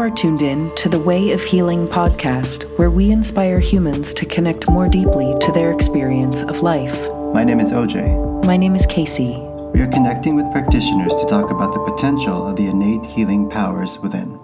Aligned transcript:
are 0.00 0.10
tuned 0.10 0.40
in 0.40 0.74
to 0.76 0.88
the 0.88 0.98
Way 0.98 1.32
of 1.32 1.42
Healing 1.42 1.86
podcast, 1.86 2.62
where 2.78 2.90
we 2.90 3.10
inspire 3.10 3.58
humans 3.58 4.14
to 4.14 4.24
connect 4.24 4.66
more 4.70 4.88
deeply 4.88 5.36
to 5.40 5.52
their 5.52 5.70
experience 5.70 6.40
of 6.40 6.62
life. 6.62 7.10
My 7.34 7.44
name 7.44 7.60
is 7.60 7.70
OJ. 7.70 8.46
My 8.46 8.56
name 8.56 8.74
is 8.74 8.86
Kasey. 8.86 9.38
We 9.74 9.82
are 9.82 9.88
connecting 9.88 10.36
with 10.36 10.50
practitioners 10.52 11.14
to 11.16 11.26
talk 11.26 11.50
about 11.50 11.74
the 11.74 11.80
potential 11.80 12.48
of 12.48 12.56
the 12.56 12.68
innate 12.68 13.04
healing 13.04 13.50
powers 13.50 13.98
within. 13.98 14.40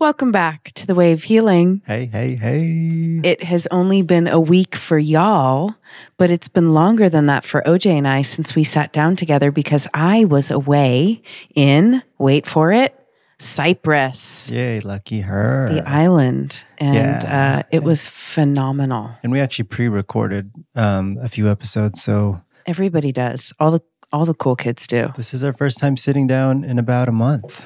Welcome 0.00 0.32
back 0.32 0.72
to 0.76 0.86
the 0.86 0.94
Way 0.94 1.12
of 1.12 1.24
Healing. 1.24 1.82
Hey, 1.86 2.06
hey, 2.06 2.34
hey. 2.34 3.20
It 3.22 3.42
has 3.42 3.68
only 3.70 4.00
been 4.00 4.28
a 4.28 4.40
week 4.40 4.74
for 4.74 4.98
y'all, 4.98 5.74
but 6.16 6.30
it's 6.30 6.48
been 6.48 6.72
longer 6.72 7.10
than 7.10 7.26
that 7.26 7.44
for 7.44 7.62
OJ 7.66 7.98
and 7.98 8.08
I 8.08 8.22
since 8.22 8.54
we 8.54 8.64
sat 8.64 8.94
down 8.94 9.14
together 9.14 9.50
because 9.50 9.86
I 9.92 10.24
was 10.24 10.50
away 10.50 11.20
in, 11.54 12.02
wait 12.16 12.46
for 12.46 12.72
it, 12.72 12.98
Cyprus. 13.38 14.50
Yay, 14.50 14.80
lucky 14.80 15.20
her. 15.20 15.68
The 15.70 15.86
island. 15.86 16.64
And 16.78 16.94
Yeah. 17.22 17.58
uh, 17.58 17.68
it 17.70 17.82
was 17.82 18.06
phenomenal. 18.08 19.10
and 19.22 19.30
we 19.30 19.38
actually 19.38 19.64
pre-recorded 19.66 20.50
um, 20.76 21.18
a 21.20 21.28
few 21.28 21.46
episodes, 21.50 22.02
so 22.02 22.40
Everybody 22.64 23.12
does. 23.12 23.52
All 23.60 23.70
the 23.70 23.82
all 24.12 24.24
the 24.26 24.34
cool 24.34 24.56
kids 24.56 24.86
do. 24.88 25.12
this 25.16 25.32
is 25.34 25.44
our 25.44 25.52
first 25.52 25.78
time 25.78 25.96
sitting 25.96 26.26
down 26.26 26.64
in 26.64 26.78
about 26.78 27.08
a 27.08 27.12
month. 27.12 27.64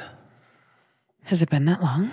Has 1.24 1.42
it 1.42 1.51
been 1.51 1.64
that 1.66 1.83
long? 1.83 2.10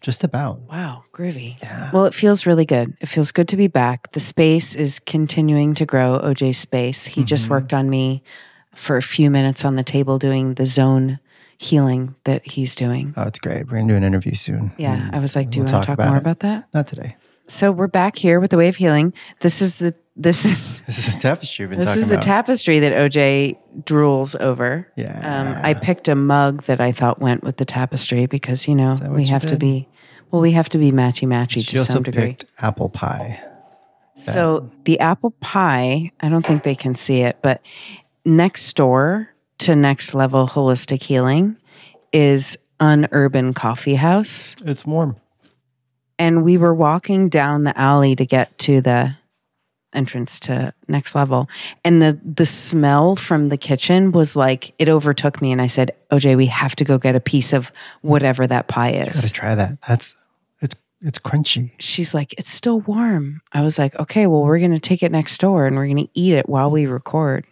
Just 0.00 0.24
about. 0.24 0.58
Wow, 0.62 1.04
groovy. 1.12 1.56
Yeah. 1.62 1.90
Well, 1.92 2.06
it 2.06 2.14
feels 2.14 2.44
really 2.44 2.64
good. 2.64 2.96
It 3.00 3.06
feels 3.08 3.30
good 3.30 3.46
to 3.48 3.56
be 3.56 3.68
back. 3.68 4.10
The 4.12 4.20
space 4.20 4.74
is 4.74 4.98
continuing 4.98 5.74
to 5.74 5.86
grow. 5.86 6.18
OJ's 6.18 6.58
space. 6.58 7.06
He 7.06 7.22
just 7.22 7.46
Mhm. 7.46 7.50
worked 7.50 7.72
on 7.72 7.88
me 7.88 8.22
for 8.74 8.96
a 8.96 9.02
few 9.02 9.30
minutes 9.30 9.64
on 9.64 9.76
the 9.76 9.84
table 9.84 10.18
doing 10.18 10.54
the 10.54 10.66
zone 10.66 11.20
healing 11.58 12.16
that 12.24 12.44
he's 12.44 12.74
doing. 12.74 13.14
Oh, 13.16 13.22
it's 13.22 13.38
great. 13.38 13.70
We're 13.70 13.78
gonna 13.78 13.92
do 13.92 13.96
an 13.96 14.02
interview 14.02 14.34
soon. 14.34 14.72
Yeah, 14.76 15.08
I 15.12 15.20
was 15.20 15.36
like, 15.36 15.50
do 15.50 15.58
you 15.58 15.64
we'll 15.64 15.72
want 15.72 15.84
to 15.84 15.86
talk 15.86 15.94
about 15.98 16.08
more 16.08 16.16
it. 16.16 16.20
about 16.22 16.40
that? 16.40 16.64
Not 16.74 16.88
today. 16.88 17.14
So 17.46 17.72
we're 17.72 17.86
back 17.88 18.16
here 18.16 18.40
with 18.40 18.50
the 18.50 18.56
way 18.56 18.68
of 18.68 18.76
healing. 18.76 19.12
This 19.40 19.60
is 19.62 19.76
the 19.76 19.94
this 20.16 20.44
is 20.44 20.80
This 20.86 20.98
is 20.98 21.14
the 21.14 21.20
tapestry 21.20 21.66
we've 21.66 21.76
been 21.76 21.84
this 21.86 21.96
is 21.96 22.08
the 22.08 22.14
about. 22.14 22.24
tapestry 22.24 22.80
that 22.80 22.92
OJ 22.92 23.56
drools 23.82 24.38
over. 24.40 24.88
Yeah. 24.96 25.18
Um, 25.22 25.60
I 25.62 25.74
picked 25.74 26.08
a 26.08 26.14
mug 26.14 26.64
that 26.64 26.80
I 26.80 26.92
thought 26.92 27.20
went 27.20 27.42
with 27.42 27.56
the 27.56 27.64
tapestry 27.64 28.26
because 28.26 28.68
you 28.68 28.74
know 28.74 28.94
we 29.10 29.24
you 29.24 29.30
have 29.30 29.46
to 29.46 29.56
be 29.56 29.88
well, 30.30 30.40
we 30.40 30.52
have 30.52 30.68
to 30.70 30.78
be 30.78 30.92
matchy 30.92 31.28
matchy 31.28 31.66
to 31.68 31.78
some 31.78 32.02
degree. 32.02 32.28
picked 32.28 32.44
apple 32.58 32.88
pie. 32.88 33.42
So 34.14 34.70
the 34.84 35.00
apple 35.00 35.32
pie, 35.40 36.10
I 36.20 36.28
don't 36.28 36.44
think 36.44 36.62
they 36.62 36.74
can 36.74 36.94
see 36.94 37.22
it, 37.22 37.38
but 37.42 37.62
next 38.24 38.74
door 38.76 39.28
to 39.58 39.74
Next 39.76 40.14
Level 40.14 40.46
Holistic 40.46 41.02
Healing 41.02 41.56
is 42.12 42.58
an 42.80 43.08
urban 43.12 43.52
coffee 43.54 43.94
house. 43.94 44.54
It's 44.64 44.84
warm. 44.84 45.16
And 46.18 46.44
we 46.44 46.56
were 46.56 46.74
walking 46.74 47.28
down 47.28 47.64
the 47.64 47.76
alley 47.78 48.14
to 48.16 48.24
get 48.24 48.56
to 48.58 48.80
the 48.80 49.14
entrance 49.92 50.40
to 50.40 50.72
Next 50.88 51.14
Level. 51.14 51.48
And 51.84 52.00
the 52.00 52.18
the 52.24 52.46
smell 52.46 53.16
from 53.16 53.48
the 53.48 53.56
kitchen 53.56 54.12
was 54.12 54.36
like 54.36 54.74
it 54.78 54.88
overtook 54.88 55.42
me 55.42 55.52
and 55.52 55.60
I 55.60 55.66
said, 55.66 55.92
OJ, 56.10 56.36
we 56.36 56.46
have 56.46 56.74
to 56.76 56.84
go 56.84 56.98
get 56.98 57.14
a 57.14 57.20
piece 57.20 57.52
of 57.52 57.72
whatever 58.00 58.46
that 58.46 58.68
pie 58.68 58.92
is." 58.92 59.16
Gotta 59.16 59.32
try 59.32 59.54
that. 59.54 59.80
That's 59.86 60.14
it's 60.60 60.76
it's 61.02 61.18
crunchy. 61.18 61.72
She's 61.78 62.14
like, 62.14 62.34
it's 62.38 62.52
still 62.52 62.80
warm. 62.80 63.42
I 63.52 63.62
was 63.62 63.78
like, 63.78 63.98
okay, 63.98 64.26
well, 64.26 64.42
we're 64.42 64.58
going 64.58 64.70
to 64.72 64.80
take 64.80 65.02
it 65.02 65.10
next 65.12 65.38
door 65.40 65.66
and 65.66 65.76
we're 65.76 65.86
going 65.86 65.96
to 65.96 66.08
eat 66.14 66.34
it 66.34 66.48
while 66.48 66.70
we 66.70 66.86
record. 66.86 67.44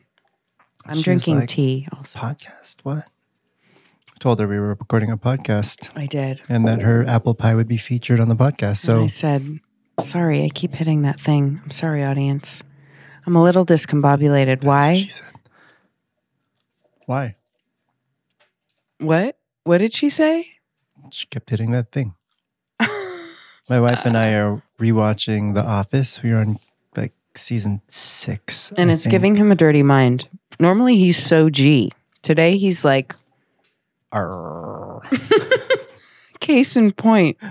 I'm 0.86 0.96
She 0.96 1.02
drinking 1.02 1.40
like, 1.40 1.48
tea 1.48 1.88
also. 1.92 2.18
Podcast? 2.18 2.76
What? 2.84 3.08
Told 4.20 4.38
her 4.38 4.46
we 4.46 4.58
were 4.58 4.68
recording 4.68 5.10
a 5.10 5.16
podcast 5.16 5.88
I 5.96 6.04
did. 6.04 6.42
and 6.48 6.68
that 6.68 6.82
her 6.82 7.06
apple 7.06 7.34
pie 7.34 7.54
would 7.54 7.66
be 7.68 7.78
featured 7.78 8.20
on 8.20 8.28
the 8.28 8.34
podcast. 8.34 8.86
and 8.86 9.04
I 9.04 9.06
said, 9.06 9.60
sorry, 10.02 10.44
I 10.44 10.50
keep 10.50 10.74
hitting 10.74 11.00
that 11.02 11.18
thing. 11.18 11.58
I'm 11.64 11.70
sorry, 11.70 12.04
audience. 12.04 12.62
I'm 13.26 13.34
a 13.34 13.42
little 13.42 13.64
discombobulated. 13.64 14.60
That's 14.60 14.64
what 14.66 14.76
Why? 14.76 14.94
she 14.96 15.08
said. 15.08 15.24
Why? 17.06 17.36
What? 18.98 19.38
What 19.64 19.78
did 19.78 19.94
she 19.94 20.10
say? 20.10 20.46
She 21.10 21.26
kept 21.26 21.48
hitting 21.48 21.70
that 21.70 21.90
thing. 21.90 22.14
My 23.70 23.80
wife 23.80 24.04
and 24.04 24.18
I 24.18 24.34
are 24.34 24.62
rewatching 24.78 25.54
The 25.54 25.64
Office. 25.64 26.22
We 26.22 26.32
are 26.32 26.40
on 26.40 26.58
like 26.94 27.14
season 27.34 27.80
six. 27.88 28.70
and 28.76 28.90
I 28.90 28.94
it's 28.94 29.04
think. 29.04 29.12
giving 29.12 29.36
him 29.36 29.50
a 29.50 29.54
dirty 29.54 29.82
mind. 29.82 30.28
Normally 30.58 30.96
he's 30.96 31.16
so 31.16 31.48
G. 31.48 31.90
Today 32.20 32.58
he's 32.58 32.84
like. 32.84 33.14
Case 36.40 36.76
in 36.76 36.92
point. 36.92 37.36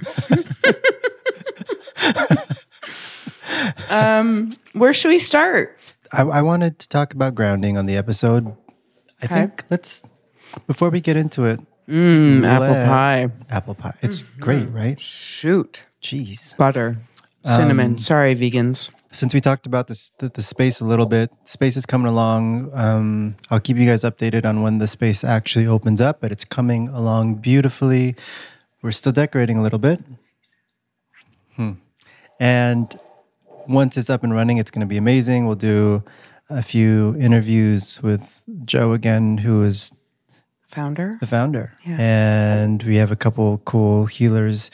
um, 3.89 4.53
where 4.73 4.93
should 4.93 5.09
we 5.09 5.19
start? 5.19 5.77
I, 6.13 6.21
I 6.23 6.41
wanted 6.41 6.79
to 6.79 6.87
talk 6.89 7.13
about 7.13 7.35
grounding 7.35 7.77
on 7.77 7.85
the 7.85 7.95
episode. 7.95 8.47
I 9.21 9.25
Okay. 9.25 9.35
think 9.35 9.63
let's 9.69 10.01
before 10.67 10.89
we 10.89 11.01
get 11.01 11.17
into 11.17 11.45
it. 11.45 11.59
Mm, 11.87 12.45
apple 12.45 12.73
pie. 12.85 13.29
Apple 13.49 13.75
pie. 13.75 13.95
It's 14.01 14.23
Mm-hmm. 14.23 14.41
great, 14.41 14.69
right? 14.69 14.99
Shoot. 15.01 15.83
Jeez. 16.01 16.55
Butter. 16.57 16.97
Cinnamon. 17.43 17.91
Um, 17.93 17.97
Sorry, 17.97 18.35
vegans. 18.35 18.91
Since 19.11 19.33
we 19.33 19.41
talked 19.41 19.65
about 19.65 19.87
this 19.87 20.11
the, 20.19 20.29
the 20.29 20.41
space 20.41 20.79
a 20.79 20.85
little 20.85 21.05
bit 21.05 21.31
space 21.43 21.75
is 21.75 21.85
coming 21.85 22.07
along 22.07 22.69
um, 22.73 23.35
i'll 23.49 23.59
keep 23.59 23.77
you 23.77 23.85
guys 23.85 24.03
updated 24.03 24.45
on 24.45 24.61
when 24.61 24.77
the 24.77 24.87
space 24.87 25.23
actually 25.23 25.67
opens 25.67 26.01
up 26.01 26.21
but 26.21 26.31
it's 26.31 26.45
coming 26.45 26.87
along 26.89 27.35
beautifully 27.35 28.15
we're 28.81 28.91
still 28.91 29.11
decorating 29.11 29.57
a 29.57 29.61
little 29.61 29.79
bit 29.79 29.99
hmm. 31.55 31.73
and 32.39 32.99
once 33.67 33.97
it's 33.97 34.09
up 34.09 34.23
and 34.23 34.33
running 34.33 34.57
it's 34.57 34.71
going 34.71 34.81
to 34.81 34.87
be 34.87 34.97
amazing 34.97 35.45
we'll 35.45 35.55
do 35.55 36.03
a 36.49 36.63
few 36.63 37.15
interviews 37.19 38.01
with 38.01 38.43
joe 38.65 38.93
again 38.93 39.37
who 39.37 39.63
is 39.63 39.91
Founder. 40.69 41.17
the 41.19 41.25
founder. 41.25 41.73
Yeah. 41.83 41.97
And 41.99 42.83
we 42.83 42.97
have 42.97 43.11
a 43.11 43.15
couple 43.15 43.57
cool 43.65 44.05
healers 44.05 44.69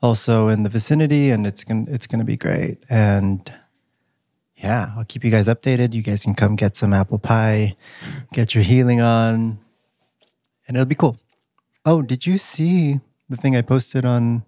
also 0.00 0.46
in 0.46 0.62
the 0.62 0.68
vicinity 0.68 1.30
and 1.30 1.44
it's 1.44 1.64
going 1.64 1.86
to 1.86 1.92
it's 1.92 2.06
going 2.06 2.20
to 2.20 2.24
be 2.24 2.36
great. 2.36 2.78
And 2.88 3.52
yeah, 4.62 4.92
I'll 4.96 5.04
keep 5.04 5.24
you 5.24 5.30
guys 5.30 5.48
updated. 5.48 5.94
You 5.94 6.02
guys 6.02 6.24
can 6.24 6.34
come 6.34 6.54
get 6.56 6.76
some 6.76 6.92
apple 6.92 7.18
pie, 7.18 7.76
get 8.32 8.54
your 8.54 8.62
healing 8.64 9.00
on, 9.00 9.58
and 10.68 10.76
it'll 10.76 10.84
be 10.86 10.94
cool. 10.94 11.16
Oh, 11.84 12.02
did 12.02 12.26
you 12.26 12.36
see 12.38 13.00
the 13.28 13.36
thing 13.36 13.56
I 13.56 13.62
posted 13.62 14.04
on 14.04 14.44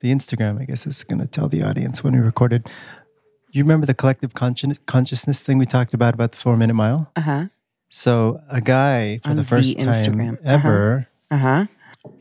the 0.00 0.12
Instagram? 0.12 0.60
I 0.60 0.64
guess 0.64 0.86
it's 0.86 1.04
going 1.04 1.20
to 1.20 1.26
tell 1.26 1.48
the 1.48 1.62
audience 1.62 2.04
when 2.04 2.12
we 2.14 2.20
recorded. 2.20 2.68
You 3.50 3.64
remember 3.64 3.86
the 3.86 3.94
collective 3.94 4.32
consci- 4.34 4.78
consciousness 4.86 5.42
thing 5.42 5.58
we 5.58 5.66
talked 5.66 5.94
about 5.94 6.14
about 6.14 6.32
the 6.32 6.38
4 6.38 6.56
minute 6.56 6.74
mile? 6.74 7.10
Uh 7.16 7.20
huh. 7.20 7.44
So, 7.88 8.40
a 8.48 8.60
guy 8.60 9.18
for 9.24 9.30
On 9.30 9.36
the 9.36 9.44
first 9.44 9.80
time 9.80 9.88
Uh-huh. 9.88 10.36
ever 10.44 11.08
Uh 11.30 11.36
huh. 11.38 11.66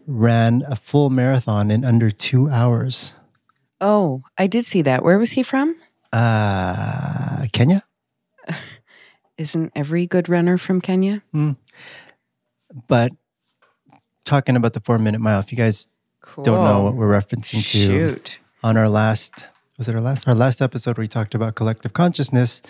ran 0.08 0.64
a 0.68 0.76
full 0.76 1.10
marathon 1.12 1.70
in 1.70 1.86
under 1.86 2.10
two 2.10 2.50
hours. 2.50 3.14
Oh, 3.82 4.24
I 4.38 4.48
did 4.48 4.66
see 4.66 4.82
that. 4.82 5.04
Where 5.04 5.20
was 5.20 5.32
he 5.34 5.44
from? 5.44 5.76
Uh, 6.12 7.46
Kenya? 7.54 7.84
Isn't 9.38 9.72
every 9.76 10.06
good 10.08 10.28
runner 10.30 10.58
from 10.58 10.82
Kenya? 10.82 11.22
But 12.88 13.12
talking 14.26 14.56
about 14.56 14.74
the 14.74 14.80
four 14.82 15.00
minute 15.00 15.22
mile, 15.22 15.40
if 15.40 15.52
you 15.52 15.58
guys 15.58 15.88
Cool. 16.22 16.44
don't 16.44 16.64
know 16.66 16.84
what 16.84 16.96
we're 16.96 17.10
referencing 17.20 17.62
to 17.72 17.78
Shoot. 17.78 18.40
on 18.64 18.78
our 18.78 18.90
last, 18.90 19.46
was 19.78 19.88
it 19.88 19.96
our 19.96 20.02
last? 20.02 20.28
Our 20.28 20.36
last 20.36 20.62
episode 20.62 20.98
where 20.98 21.04
we 21.04 21.08
talked 21.08 21.34
about 21.34 21.56
collective 21.56 21.94
consciousness. 21.94 22.62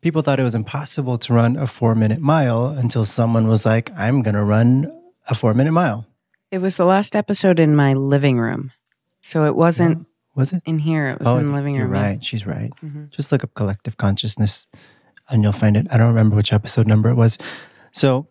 People 0.00 0.22
thought 0.22 0.38
it 0.40 0.44
was 0.44 0.54
impossible 0.54 1.18
to 1.18 1.32
run 1.32 1.56
a 1.56 1.66
four 1.66 1.94
minute 1.94 2.20
mile 2.20 2.66
until 2.66 3.04
someone 3.04 3.46
was 3.48 3.64
like, 3.64 3.90
I'm 3.96 4.22
going 4.22 4.34
to 4.34 4.42
run 4.44 4.92
a 5.28 5.34
four 5.34 5.54
minute 5.54 5.72
mile. 5.72 6.06
It 6.50 6.58
was 6.58 6.76
the 6.76 6.84
last 6.86 7.14
episode 7.14 7.58
in 7.58 7.76
my 7.76 7.94
living 7.94 8.38
room. 8.38 8.72
So 9.22 9.44
it 9.44 9.54
wasn't 9.54 10.06
Was 10.34 10.52
it? 10.52 10.62
in 10.66 10.78
here. 10.78 11.08
It 11.08 11.20
was 11.20 11.28
in 11.40 11.48
the 11.48 11.54
living 11.54 11.74
you're 11.74 11.84
room. 11.86 11.92
right. 12.00 12.24
She's 12.24 12.46
right. 12.46 12.72
Mhm. 12.84 13.10
Just 13.10 13.32
look 13.32 13.42
up 13.42 13.54
collective 13.54 13.96
consciousness 13.96 14.66
and 15.28 15.42
you'll 15.42 15.52
find 15.52 15.76
it. 15.76 15.86
I 15.90 15.96
don't 15.96 16.08
remember 16.08 16.36
which 16.36 16.52
episode 16.52 16.86
number 16.86 17.08
it 17.08 17.16
was. 17.16 17.38
So 17.92 18.28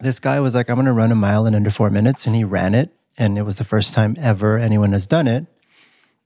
this 0.00 0.20
guy 0.20 0.38
was 0.40 0.54
like, 0.54 0.68
I'm 0.70 0.76
going 0.76 0.86
to 0.86 0.92
run 0.92 1.10
a 1.12 1.16
mile 1.16 1.46
in 1.46 1.54
under 1.54 1.70
four 1.70 1.90
minutes. 1.90 2.26
And 2.26 2.36
he 2.36 2.44
ran 2.44 2.74
it. 2.74 2.90
And 3.18 3.36
it 3.38 3.42
was 3.42 3.58
the 3.58 3.64
first 3.64 3.92
time 3.94 4.16
ever 4.20 4.58
anyone 4.58 4.92
has 4.92 5.06
done 5.06 5.26
it. 5.26 5.46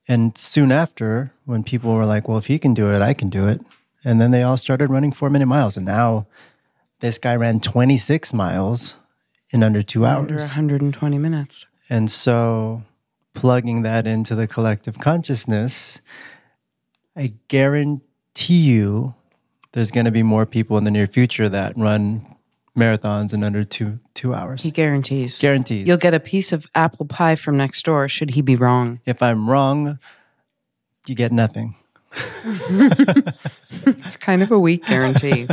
And 0.07 0.35
soon 0.37 0.71
after, 0.71 1.33
when 1.45 1.63
people 1.63 1.93
were 1.93 2.05
like, 2.05 2.27
well, 2.27 2.37
if 2.39 2.45
he 2.47 2.57
can 2.57 2.73
do 2.73 2.89
it, 2.89 3.01
I 3.01 3.13
can 3.13 3.29
do 3.29 3.47
it. 3.47 3.61
And 4.03 4.19
then 4.19 4.31
they 4.31 4.41
all 4.43 4.57
started 4.57 4.89
running 4.89 5.11
four 5.11 5.29
minute 5.29 5.45
miles. 5.47 5.77
And 5.77 5.85
now 5.85 6.25
this 6.99 7.17
guy 7.17 7.35
ran 7.35 7.59
26 7.59 8.33
miles 8.33 8.95
in 9.51 9.61
under 9.63 9.83
two 9.83 10.05
hours 10.05 10.19
Under 10.21 10.33
hours. 10.35 10.41
120 10.43 11.17
minutes. 11.17 11.65
And 11.89 12.09
so, 12.09 12.83
plugging 13.39 13.83
that 13.83 14.05
into 14.05 14.35
the 14.35 14.47
collective 14.47 14.99
consciousness, 14.99 16.01
I 17.15 17.33
guarantee 17.47 18.61
you 18.61 19.15
there's 19.71 19.91
going 19.91 20.05
to 20.05 20.11
be 20.11 20.23
more 20.23 20.45
people 20.45 20.77
in 20.77 20.83
the 20.83 20.91
near 20.91 21.07
future 21.07 21.47
that 21.47 21.77
run 21.77 22.35
marathons 22.77 23.33
in 23.33 23.43
under 23.43 23.63
two 23.63 23.99
two 24.13 24.33
hours. 24.33 24.61
He 24.61 24.71
guarantees. 24.71 25.39
Guarantees. 25.39 25.87
You'll 25.87 25.97
get 25.97 26.13
a 26.13 26.19
piece 26.19 26.51
of 26.51 26.65
apple 26.75 27.05
pie 27.05 27.35
from 27.35 27.55
next 27.55 27.85
door 27.85 28.09
should 28.09 28.31
he 28.31 28.41
be 28.41 28.57
wrong. 28.57 28.99
if 29.05 29.23
I'm 29.23 29.49
wrong, 29.49 29.99
you 31.07 31.15
get 31.15 31.31
nothing. 31.31 31.75
It's 33.85 34.17
kind 34.17 34.41
of 34.43 34.51
a 34.51 34.59
weak 34.59 34.85
guarantee. 34.85 35.47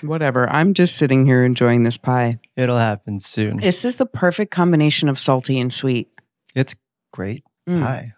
Whatever. 0.00 0.48
I'm 0.50 0.74
just 0.74 0.96
sitting 0.96 1.26
here 1.26 1.44
enjoying 1.44 1.82
this 1.84 1.96
pie. 1.96 2.40
It'll 2.56 2.78
happen 2.78 3.20
soon. 3.20 3.58
This 3.58 3.84
is 3.84 3.96
the 3.96 4.06
perfect 4.06 4.50
combination 4.50 5.08
of 5.08 5.18
salty 5.18 5.60
and 5.60 5.72
sweet. 5.72 6.08
It's 6.54 6.74
great 7.12 7.44
Mm. 7.68 7.82
pie. 7.82 8.12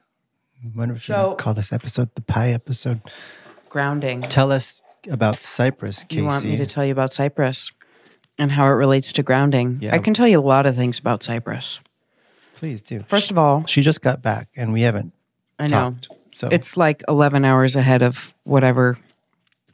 I 0.65 0.69
wonder 0.77 0.94
if 0.94 1.00
we 1.09 1.15
So- 1.15 1.31
should 1.31 1.38
call 1.38 1.55
this 1.55 1.73
episode 1.73 2.15
the 2.15 2.21
pie 2.21 2.50
episode. 2.50 3.00
Grounding. 3.69 4.21
Tell 4.23 4.53
us 4.53 4.82
about 5.11 5.43
Cyprus, 5.43 6.05
Kasey. 6.05 6.17
You 6.17 6.25
want 6.25 6.44
me 6.44 6.56
to 6.56 6.67
tell 6.67 6.85
you 6.85 6.93
about 6.93 7.15
Cyprus 7.15 7.73
and 8.38 8.53
how 8.53 8.67
it 8.67 8.71
relates 8.71 9.12
to 9.12 9.23
grounding? 9.23 9.79
Yeah. 9.81 9.94
I 9.94 9.99
can 9.99 10.12
tell 10.15 10.29
you 10.29 10.38
a 10.38 10.43
lot 10.43 10.67
of 10.67 10.77
things 10.77 10.99
about 10.99 11.23
Cyprus. 11.23 11.81
Please 12.55 12.82
do. 12.82 13.05
First 13.09 13.31
of 13.31 13.38
all, 13.38 13.65
she 13.67 13.81
just 13.81 14.03
got 14.03 14.23
back 14.23 14.49
and 14.56 14.73
we 14.73 14.82
haven't 14.82 15.12
I 15.59 15.67
know 15.67 15.81
talked. 15.93 16.09
So 16.35 16.49
it's 16.49 16.77
like 16.77 17.03
11 17.09 17.44
hours 17.44 17.75
ahead 17.77 18.03
of 18.03 18.35
whatever 18.44 18.99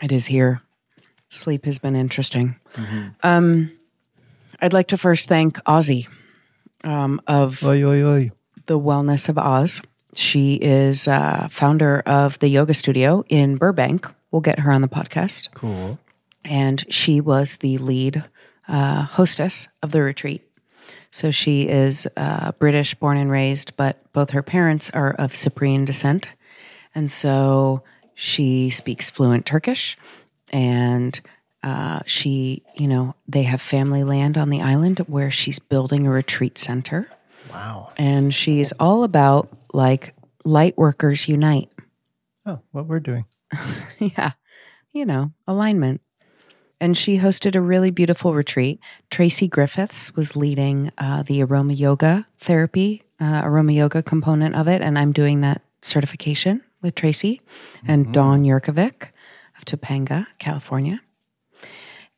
it 0.01 0.13
is 0.13 0.27
here. 0.27 0.63
Sleep 1.29 1.65
has 1.65 1.79
been 1.79 1.97
interesting. 1.97 2.57
Mhm. 2.75 3.15
Um, 3.23 3.73
I'd 4.61 4.73
like 4.73 4.87
to 4.89 4.97
first 4.97 5.27
thank 5.29 5.55
Ozzy 5.65 6.07
um, 6.85 7.21
of 7.27 7.63
Oi, 7.65 7.83
oi, 7.83 8.03
oi. 8.05 8.31
The 8.67 8.79
Wellness 8.79 9.29
of 9.29 9.39
Oz. 9.39 9.81
She 10.15 10.55
is 10.55 11.07
uh, 11.09 11.49
founder 11.51 12.01
of 12.07 12.39
the 12.39 12.49
yoga 12.49 12.75
studio 12.75 13.25
in 13.29 13.57
Burbank. 13.57 14.07
We'll 14.31 14.41
get 14.41 14.61
her 14.61 14.71
on 14.73 14.81
the 14.83 14.89
podcast. 14.89 15.49
Cool. 15.55 15.99
and 16.45 16.85
she 16.93 17.21
was 17.21 17.57
the 17.57 17.79
lead 17.79 18.25
uh, 18.69 19.03
hostess 19.03 19.69
of 19.83 19.91
the 19.93 20.03
retreat. 20.03 20.43
So 21.11 21.31
she 21.31 21.63
is 21.69 22.07
uh, 22.17 22.53
British, 22.53 22.95
born 22.95 23.17
and 23.17 23.31
raised, 23.31 23.77
but 23.77 24.01
both 24.13 24.31
her 24.31 24.43
parents 24.43 24.91
are 24.91 25.13
of 25.13 25.35
Cyprian 25.35 25.85
descent. 25.85 26.35
And 26.95 27.11
so 27.11 27.83
she 28.15 28.71
speaks 28.71 29.09
fluent 29.11 29.47
Turkish. 29.47 29.97
And 30.53 31.19
uh, 31.63 32.01
she, 32.07 32.63
you 32.75 32.87
know, 32.87 33.15
they 33.27 33.43
have 33.45 33.61
family 33.61 34.05
land 34.05 34.37
on 34.39 34.51
the 34.51 34.63
island 34.63 34.99
where 35.09 35.31
she's 35.31 35.59
building 35.59 36.07
a 36.07 36.11
retreat 36.11 36.59
center. 36.59 37.09
Wow. 37.57 37.89
And 37.97 38.35
she's 38.35 38.73
all 38.73 39.03
about 39.03 39.49
like 39.73 40.15
light 40.45 40.77
workers 40.77 41.27
unite. 41.27 41.71
Oh, 42.45 42.61
what 42.71 42.87
we're 42.87 43.01
doing. 43.01 43.25
yeah, 43.99 44.33
you 44.93 45.07
know, 45.07 45.33
alignment. 45.47 46.03
And 46.83 46.97
she 46.97 47.17
hosted 47.19 47.55
a 47.55 47.61
really 47.63 47.91
beautiful 47.91 48.35
retreat. 48.35 48.79
Tracy 49.11 49.49
Griffiths 49.49 50.15
was 50.15 50.37
leading 50.37 50.93
uh, 50.99 51.23
the 51.23 51.43
aroma 51.43 51.73
yoga 51.73 52.27
therapy, 52.39 53.03
uh, 53.19 53.41
aroma 53.43 53.73
yoga 53.73 54.03
component 54.03 54.55
of 54.55 54.69
it. 54.69 54.83
And 54.83 54.99
I'm 54.99 55.13
doing 55.13 55.41
that 55.41 55.63
certification 55.81 56.61
with 56.83 56.95
Tracy 56.95 57.41
and 57.87 58.13
Dawn 58.13 58.45
Yurkovic 58.45 59.09
of 59.57 59.65
Topanga, 59.65 60.27
California. 60.39 61.01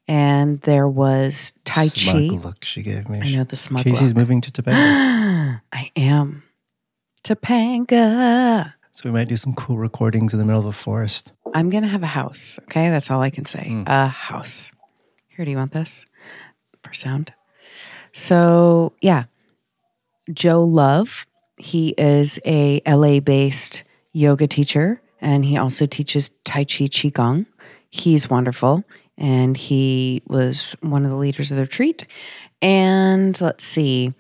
And 0.09 0.59
there 0.63 0.89
was 0.89 1.53
Tai 1.65 1.89
Chi. 1.89 2.29
Smug 2.29 2.45
look 2.45 2.65
she 2.65 2.83
gave 2.83 3.09
me. 3.09 3.21
I 3.21 3.37
know 3.37 3.45
the 3.45 3.57
smug 3.57 3.85
Kasey's 3.85 4.09
look. 4.09 4.17
moving 4.17 4.41
to 4.41 4.51
Topanga. 4.51 5.61
I 5.73 5.91
am. 5.97 6.43
Topanga. 7.23 8.73
so 8.91 9.03
we 9.05 9.13
might 9.13 9.29
do 9.29 9.37
some 9.37 9.55
cool 9.55 9.77
recordings 9.77 10.33
in 10.33 10.39
the 10.39 10.47
middle 10.47 10.61
of 10.61 10.67
a 10.67 10.73
forest. 10.73 11.31
I'm 11.55 11.69
going 11.69 11.83
to 11.83 11.89
have 11.89 12.03
a 12.03 12.07
house. 12.07 12.59
Okay. 12.65 12.89
That's 12.89 13.11
all 13.11 13.21
I 13.21 13.31
can 13.31 13.45
say. 13.45 13.67
Mm. 13.69 13.85
A 13.87 14.09
house. 14.09 14.71
Here, 15.29 15.45
do 15.45 15.51
you 15.51 15.57
want 15.59 15.73
this 15.73 16.07
for 16.83 16.95
sound? 16.95 17.35
So, 18.13 18.95
yeah. 19.03 19.25
Joe 20.33 20.65
Love, 20.65 21.27
he 21.59 21.95
is 21.99 22.39
a 22.45 22.81
LA 22.87 23.21
based 23.21 23.83
yoga 24.13 24.47
teacher 24.47 25.01
and 25.21 25.45
he 25.45 25.57
also 25.57 25.87
teaches 25.87 26.31
Tai 26.45 26.65
Chi 26.65 26.85
Qigong. 26.87 27.47
He's 27.91 28.29
wonderful 28.29 28.85
and 29.19 29.57
he 29.57 30.23
was 30.27 30.75
one 30.81 31.05
of 31.05 31.11
the 31.11 31.17
leaders 31.17 31.51
of 31.51 31.57
the 31.57 31.65
retreat. 31.65 32.07
And 32.63 33.39
let's 33.41 33.65
see, 33.65 34.15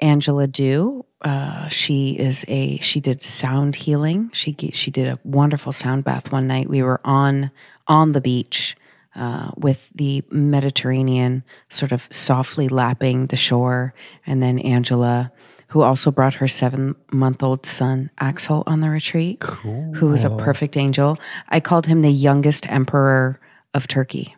Angela 0.00 0.46
Dew. 0.46 1.04
Uh, 1.20 1.66
she 1.68 2.10
is 2.16 2.44
a 2.48 2.78
she 2.78 3.00
did 3.00 3.20
sound 3.20 3.74
healing. 3.74 4.30
She 4.32 4.54
she 4.72 4.90
did 4.90 5.08
a 5.08 5.18
wonderful 5.24 5.72
sound 5.72 6.04
bath 6.04 6.30
one 6.32 6.46
night. 6.46 6.68
We 6.68 6.82
were 6.82 7.00
on 7.04 7.50
on 7.88 8.12
the 8.12 8.20
beach 8.20 8.76
uh, 9.16 9.50
with 9.56 9.90
the 9.96 10.22
Mediterranean 10.30 11.42
sort 11.70 11.90
of 11.90 12.06
softly 12.10 12.68
lapping 12.68 13.26
the 13.26 13.36
shore, 13.36 13.94
and 14.26 14.40
then 14.40 14.60
Angela, 14.60 15.32
who 15.68 15.80
also 15.82 16.12
brought 16.12 16.34
her 16.34 16.46
seven 16.46 16.94
month 17.10 17.42
old 17.42 17.66
son 17.66 18.10
Axel 18.20 18.62
on 18.68 18.80
the 18.80 18.90
retreat, 18.90 19.40
Cool. 19.40 19.92
who 19.94 20.06
was 20.10 20.22
a 20.22 20.30
perfect 20.30 20.76
angel. 20.76 21.18
I 21.48 21.58
called 21.58 21.86
him 21.86 22.02
the 22.02 22.12
youngest 22.12 22.68
emperor 22.70 23.40
of 23.74 23.86
Turkey. 23.88 24.34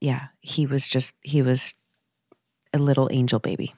Yeah, 0.00 0.26
he 0.40 0.66
was 0.66 0.88
just 0.88 1.14
he 1.22 1.42
was 1.42 1.74
a 2.72 2.78
little 2.78 3.08
angel 3.10 3.38
baby. 3.38 3.74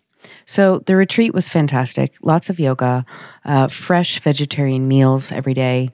So 0.46 0.80
the 0.86 0.96
retreat 0.96 1.32
was 1.32 1.48
fantastic. 1.48 2.14
Lots 2.22 2.50
of 2.50 2.58
yoga, 2.58 3.04
uh, 3.44 3.68
fresh 3.68 4.20
vegetarian 4.20 4.88
meals 4.88 5.30
every 5.30 5.54
day. 5.54 5.90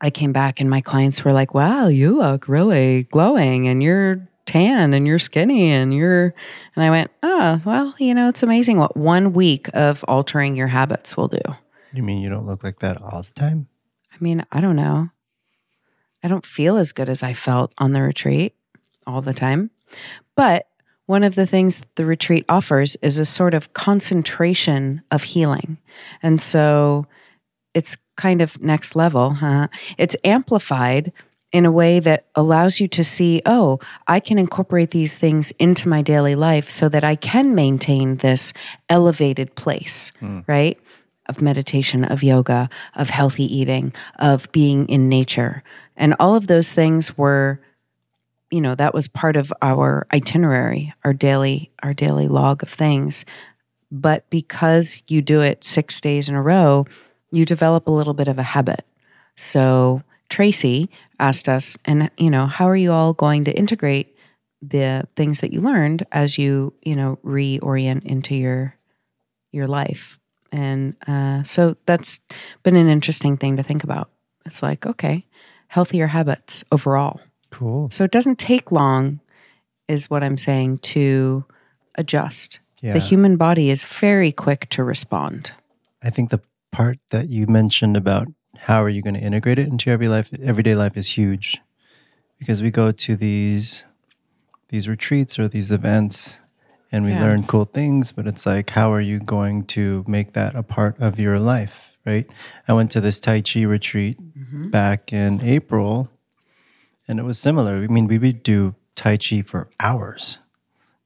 I 0.00 0.10
came 0.10 0.32
back 0.32 0.60
and 0.60 0.70
my 0.70 0.80
clients 0.80 1.24
were 1.24 1.32
like, 1.32 1.54
"Wow, 1.54 1.88
you 1.88 2.18
look 2.18 2.48
really 2.48 3.04
glowing, 3.04 3.68
and 3.68 3.82
you're 3.82 4.28
tan, 4.46 4.94
and 4.94 5.06
you're 5.06 5.18
skinny, 5.18 5.70
and 5.70 5.94
you're." 5.94 6.34
And 6.74 6.84
I 6.84 6.90
went, 6.90 7.10
"Oh, 7.22 7.60
well, 7.64 7.94
you 7.98 8.14
know, 8.14 8.28
it's 8.28 8.42
amazing 8.42 8.78
what 8.78 8.96
one 8.96 9.32
week 9.32 9.68
of 9.74 10.04
altering 10.08 10.56
your 10.56 10.68
habits 10.68 11.16
will 11.16 11.28
do." 11.28 11.42
You 11.92 12.02
mean 12.02 12.20
you 12.20 12.30
don't 12.30 12.46
look 12.46 12.64
like 12.64 12.80
that 12.80 13.00
all 13.00 13.22
the 13.22 13.32
time? 13.34 13.68
I 14.12 14.16
mean, 14.18 14.44
I 14.50 14.60
don't 14.60 14.76
know. 14.76 15.10
I 16.22 16.28
don't 16.28 16.46
feel 16.46 16.76
as 16.76 16.92
good 16.92 17.08
as 17.08 17.22
I 17.22 17.32
felt 17.34 17.72
on 17.78 17.92
the 17.92 18.02
retreat 18.02 18.54
all 19.06 19.22
the 19.22 19.34
time. 19.34 19.70
But 20.36 20.66
one 21.06 21.24
of 21.24 21.34
the 21.34 21.46
things 21.46 21.82
the 21.96 22.06
retreat 22.06 22.44
offers 22.48 22.96
is 23.02 23.18
a 23.18 23.24
sort 23.24 23.54
of 23.54 23.72
concentration 23.72 25.02
of 25.10 25.24
healing. 25.24 25.78
And 26.22 26.40
so 26.40 27.06
it's 27.74 27.96
kind 28.16 28.40
of 28.40 28.62
next 28.62 28.94
level, 28.94 29.30
huh? 29.30 29.68
It's 29.98 30.16
amplified 30.24 31.12
in 31.52 31.66
a 31.66 31.72
way 31.72 32.00
that 32.00 32.24
allows 32.34 32.80
you 32.80 32.88
to 32.88 33.04
see, 33.04 33.42
oh, 33.44 33.78
I 34.06 34.20
can 34.20 34.38
incorporate 34.38 34.90
these 34.90 35.18
things 35.18 35.50
into 35.58 35.88
my 35.88 36.00
daily 36.02 36.34
life 36.34 36.70
so 36.70 36.88
that 36.88 37.04
I 37.04 37.14
can 37.14 37.54
maintain 37.54 38.16
this 38.16 38.52
elevated 38.88 39.54
place, 39.54 40.12
hmm. 40.20 40.40
right? 40.46 40.78
Of 41.26 41.42
meditation, 41.42 42.04
of 42.04 42.22
yoga, 42.22 42.70
of 42.94 43.10
healthy 43.10 43.44
eating, 43.54 43.92
of 44.18 44.50
being 44.52 44.88
in 44.88 45.08
nature. 45.08 45.62
And 45.96 46.14
all 46.18 46.34
of 46.34 46.46
those 46.46 46.72
things 46.72 47.16
were, 47.16 47.60
you 48.50 48.60
know, 48.60 48.74
that 48.74 48.94
was 48.94 49.08
part 49.08 49.36
of 49.36 49.52
our 49.62 50.06
itinerary, 50.12 50.92
our 51.04 51.12
daily, 51.12 51.70
our 51.82 51.94
daily 51.94 52.28
log 52.28 52.62
of 52.62 52.68
things. 52.68 53.24
But 53.90 54.28
because 54.30 55.02
you 55.08 55.22
do 55.22 55.40
it 55.40 55.64
six 55.64 56.00
days 56.00 56.28
in 56.28 56.34
a 56.34 56.42
row, 56.42 56.86
you 57.30 57.44
develop 57.44 57.86
a 57.86 57.92
little 57.92 58.14
bit 58.14 58.28
of 58.28 58.38
a 58.38 58.42
habit. 58.42 58.84
So 59.36 60.02
Tracy 60.28 60.88
asked 61.18 61.48
us, 61.48 61.76
and 61.84 62.10
you 62.16 62.30
know, 62.30 62.46
how 62.46 62.68
are 62.68 62.76
you 62.76 62.92
all 62.92 63.12
going 63.12 63.44
to 63.44 63.52
integrate 63.52 64.16
the 64.62 65.06
things 65.16 65.40
that 65.40 65.52
you 65.52 65.60
learned 65.60 66.06
as 66.12 66.38
you, 66.38 66.72
you 66.82 66.96
know, 66.96 67.18
reorient 67.24 68.04
into 68.04 68.34
your 68.34 68.74
your 69.50 69.66
life? 69.66 70.18
And 70.50 70.96
uh, 71.06 71.42
so 71.42 71.76
that's 71.86 72.20
been 72.62 72.76
an 72.76 72.88
interesting 72.88 73.36
thing 73.36 73.56
to 73.56 73.62
think 73.62 73.84
about. 73.84 74.10
It's 74.44 74.62
like, 74.62 74.86
okay, 74.86 75.24
healthier 75.72 76.06
habits 76.06 76.62
overall. 76.70 77.18
Cool. 77.50 77.88
So 77.90 78.04
it 78.04 78.10
doesn't 78.10 78.38
take 78.38 78.70
long, 78.70 79.20
is 79.88 80.10
what 80.10 80.22
I'm 80.22 80.36
saying, 80.36 80.78
to 80.94 81.44
adjust. 81.94 82.60
Yeah. 82.82 82.92
The 82.92 82.98
human 82.98 83.36
body 83.36 83.70
is 83.70 83.82
very 83.84 84.32
quick 84.32 84.68
to 84.70 84.84
respond. 84.84 85.52
I 86.02 86.10
think 86.10 86.28
the 86.28 86.42
part 86.72 86.98
that 87.08 87.30
you 87.30 87.46
mentioned 87.46 87.96
about 87.96 88.28
how 88.58 88.82
are 88.82 88.90
you 88.90 89.00
going 89.00 89.14
to 89.14 89.20
integrate 89.20 89.58
it 89.58 89.68
into 89.68 89.88
your 89.88 89.94
every 89.94 90.08
life, 90.08 90.30
everyday 90.42 90.74
life 90.74 90.96
is 90.96 91.16
huge, 91.16 91.58
because 92.38 92.60
we 92.62 92.70
go 92.70 92.92
to 92.92 93.16
these 93.16 93.84
these 94.68 94.88
retreats 94.88 95.38
or 95.38 95.48
these 95.48 95.70
events, 95.70 96.40
and 96.90 97.04
we 97.04 97.12
Yeah. 97.12 97.22
learn 97.22 97.44
cool 97.44 97.64
things. 97.66 98.12
But 98.12 98.26
it's 98.26 98.44
like, 98.46 98.70
how 98.70 98.92
are 98.92 99.00
you 99.00 99.20
going 99.20 99.64
to 99.76 100.04
make 100.06 100.32
that 100.32 100.54
a 100.54 100.62
part 100.62 100.98
of 101.00 101.18
your 101.18 101.38
life, 101.38 101.91
right? 102.04 102.28
I 102.68 102.72
went 102.72 102.90
to 102.92 103.00
this 103.00 103.20
Tai 103.20 103.42
Chi 103.42 103.62
retreat 103.62 104.18
back 104.70 105.12
in 105.12 105.40
April, 105.42 106.10
and 107.08 107.18
it 107.18 107.22
was 107.24 107.38
similar. 107.38 107.76
I 107.76 107.86
mean, 107.86 108.06
we 108.06 108.18
would 108.18 108.42
do 108.42 108.74
Tai 108.94 109.16
Chi 109.18 109.42
for 109.42 109.68
hours, 109.80 110.38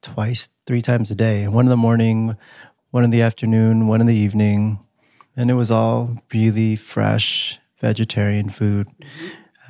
twice, 0.03 0.49
three 0.67 0.83
times 0.83 1.11
a 1.11 1.15
day. 1.15 1.47
One 1.49 1.67
in 1.67 1.71
the 1.71 1.76
morning, 1.76 2.37
one 2.91 3.05
in 3.05 3.11
the 3.11 3.23
afternoon, 3.23 3.88
one 3.88 4.00
in 4.00 4.07
the 4.07 4.15
evening, 4.17 4.79
and 5.37 5.50
it 5.50 5.55
was 5.55 5.71
all 5.71 6.19
really 6.33 6.76
fresh 6.76 7.59
vegetarian 7.81 8.49
food. 8.50 8.88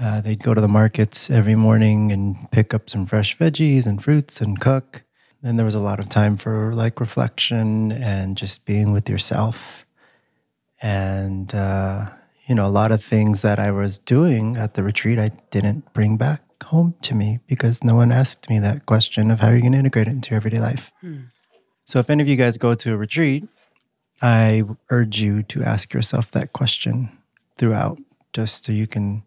Uh, 0.01 0.21
they'd 0.21 0.43
go 0.43 0.53
to 0.55 0.61
the 0.61 0.69
markets 0.69 1.31
every 1.31 1.55
morning 1.55 2.13
and 2.13 2.51
pick 2.51 2.75
up 2.75 2.89
some 2.91 3.07
fresh 3.07 3.37
veggies 3.39 3.87
and 3.87 4.03
fruits 4.05 4.41
and 4.41 4.61
cook. 4.61 5.03
and 5.43 5.59
there 5.59 5.65
was 5.67 5.75
a 5.75 5.81
lot 5.81 6.01
of 6.01 6.09
time 6.09 6.37
for 6.37 6.75
like 6.75 6.99
reflection 7.01 7.93
and 7.93 8.37
just 8.37 8.65
being 8.65 8.93
with 8.93 9.09
yourself. 9.09 9.86
And, 10.83 11.55
uh, 11.55 12.11
you 12.49 12.55
know, 12.55 12.67
a 12.67 12.69
lot 12.69 12.93
of 12.93 13.03
things 13.03 13.43
that 13.43 13.59
I 13.59 13.71
was 13.71 13.99
doing 13.99 14.57
at 14.57 14.75
the 14.75 14.83
retreat, 14.83 15.19
I 15.19 15.31
didn't 15.51 15.93
bring 15.93 16.17
back 16.17 16.43
home 16.65 16.95
to 17.03 17.15
me 17.15 17.41
because 17.47 17.83
no 17.83 17.95
one 17.95 18.13
asked 18.13 18.49
me 18.49 18.59
that 18.61 18.87
question 18.87 19.31
of 19.31 19.41
how 19.41 19.49
are 19.49 19.55
you 19.55 19.63
going 19.63 19.73
to 19.73 19.79
integrate 19.79 20.09
it 20.09 20.13
into 20.13 20.31
your 20.31 20.37
everyday 20.37 20.61
life. 20.61 20.91
Hmm. 21.01 21.25
So, 21.85 21.99
if 21.99 22.11
any 22.11 22.23
of 22.23 22.29
you 22.29 22.37
guys 22.37 22.59
go 22.59 22.75
to 22.75 22.93
a 22.93 22.97
retreat, 22.97 23.49
I 24.21 24.63
urge 24.91 25.21
you 25.21 25.43
to 25.45 25.63
ask 25.63 25.93
yourself 25.93 26.31
that 26.33 26.53
question 26.53 27.11
throughout, 27.59 27.99
just 28.33 28.65
so 28.65 28.73
you 28.73 28.87
can 28.87 29.23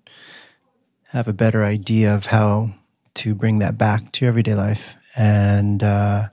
have 1.10 1.28
a 1.28 1.34
better 1.34 1.64
idea 1.64 2.14
of 2.14 2.28
how 2.28 2.74
to 3.16 3.34
bring 3.34 3.60
that 3.60 3.78
back 3.78 4.12
to 4.14 4.26
your 4.26 4.30
everyday 4.30 4.56
life 4.56 4.96
and 5.18 5.84
uh, 5.84 6.30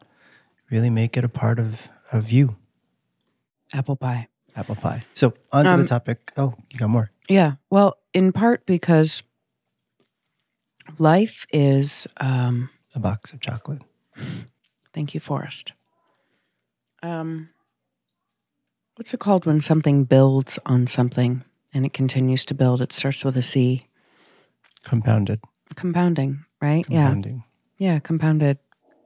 really 0.70 0.90
make 0.90 1.16
it 1.16 1.24
a 1.24 1.28
part 1.28 1.58
of, 1.58 1.88
of 2.12 2.30
you. 2.30 2.56
Apple 3.72 3.96
pie. 3.96 4.28
Apple 4.56 4.74
pie. 4.74 5.04
So, 5.12 5.34
on 5.52 5.64
to 5.64 5.70
um, 5.72 5.80
the 5.80 5.86
topic. 5.86 6.32
Oh, 6.36 6.54
you 6.70 6.78
got 6.78 6.88
more. 6.90 7.10
Yeah. 7.28 7.54
Well, 7.70 7.98
in 8.12 8.32
part 8.32 8.64
because 8.66 9.22
life 10.98 11.46
is 11.52 12.06
um, 12.18 12.70
a 12.94 12.98
box 12.98 13.32
of 13.32 13.40
chocolate. 13.40 13.82
Thank 14.92 15.14
you, 15.14 15.20
Forrest. 15.20 15.72
Um, 17.02 17.50
what's 18.96 19.12
it 19.12 19.20
called 19.20 19.44
when 19.44 19.60
something 19.60 20.04
builds 20.04 20.58
on 20.64 20.86
something 20.86 21.44
and 21.74 21.84
it 21.84 21.92
continues 21.92 22.44
to 22.46 22.54
build? 22.54 22.80
It 22.80 22.92
starts 22.92 23.24
with 23.24 23.36
a 23.36 23.42
C. 23.42 23.86
Compounded. 24.82 25.40
Compounding, 25.74 26.44
right? 26.62 26.86
Compounding. 26.86 27.44
Yeah. 27.78 27.92
Yeah, 27.92 27.98
compounded, 27.98 28.58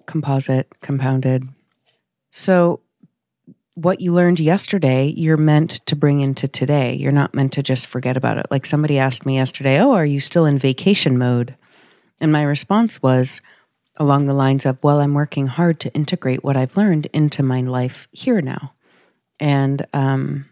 composite, 0.06 0.80
compounded. 0.80 1.42
So, 2.30 2.80
what 3.82 4.00
you 4.00 4.12
learned 4.12 4.40
yesterday, 4.40 5.06
you're 5.16 5.36
meant 5.36 5.70
to 5.86 5.96
bring 5.96 6.20
into 6.20 6.46
today. 6.46 6.94
You're 6.94 7.12
not 7.12 7.34
meant 7.34 7.52
to 7.54 7.62
just 7.62 7.86
forget 7.86 8.16
about 8.16 8.36
it. 8.36 8.46
Like 8.50 8.66
somebody 8.66 8.98
asked 8.98 9.24
me 9.24 9.36
yesterday, 9.36 9.80
Oh, 9.80 9.92
are 9.92 10.06
you 10.06 10.20
still 10.20 10.44
in 10.44 10.58
vacation 10.58 11.16
mode? 11.16 11.56
And 12.20 12.30
my 12.30 12.42
response 12.42 13.02
was 13.02 13.40
along 13.96 14.26
the 14.26 14.34
lines 14.34 14.66
of, 14.66 14.78
Well, 14.82 15.00
I'm 15.00 15.14
working 15.14 15.46
hard 15.46 15.80
to 15.80 15.94
integrate 15.94 16.44
what 16.44 16.56
I've 16.56 16.76
learned 16.76 17.06
into 17.06 17.42
my 17.42 17.62
life 17.62 18.06
here 18.12 18.42
now. 18.42 18.74
And 19.38 19.86
um, 19.94 20.46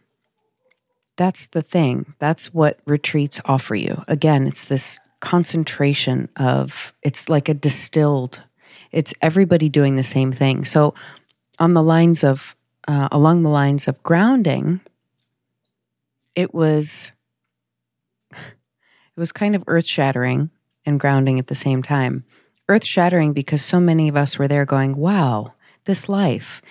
that's 1.17 1.47
the 1.47 1.63
thing. 1.63 2.15
That's 2.19 2.55
what 2.55 2.81
retreats 2.87 3.41
offer 3.45 3.75
you. 3.75 4.05
Again, 4.09 4.47
it's 4.47 4.65
this 4.65 4.99
concentration 5.21 6.31
of, 6.37 6.95
it's 7.03 7.29
like 7.29 7.51
a 7.51 7.55
distilled, 7.55 8.41
it's 8.91 9.15
everybody 9.21 9.69
doing 9.69 9.97
the 9.97 10.03
same 10.03 10.33
thing. 10.33 10.65
So, 10.65 10.95
on 11.59 11.75
the 11.75 11.83
lines 11.83 12.23
of, 12.23 12.55
uh, 12.89 13.09
along 13.13 13.43
the 13.43 13.51
lines 13.51 13.87
of 13.87 14.03
grounding, 14.03 14.81
it 16.35 16.55
was, 16.55 17.13
it 18.33 19.19
was 19.19 19.31
kind 19.31 19.55
of 19.55 19.63
earth 19.67 19.87
shattering 19.87 20.51
and 20.87 20.99
grounding 20.99 21.39
at 21.39 21.49
the 21.49 21.55
same 21.55 21.83
time. 21.83 22.25
Earth 22.69 22.85
shattering 22.85 23.33
because 23.33 23.63
so 23.63 23.79
many 23.79 24.09
of 24.09 24.17
us 24.17 24.39
were 24.39 24.49
there 24.49 24.65
going, 24.65 24.97
wow, 24.97 25.53
this 25.85 26.09
life, 26.09 26.63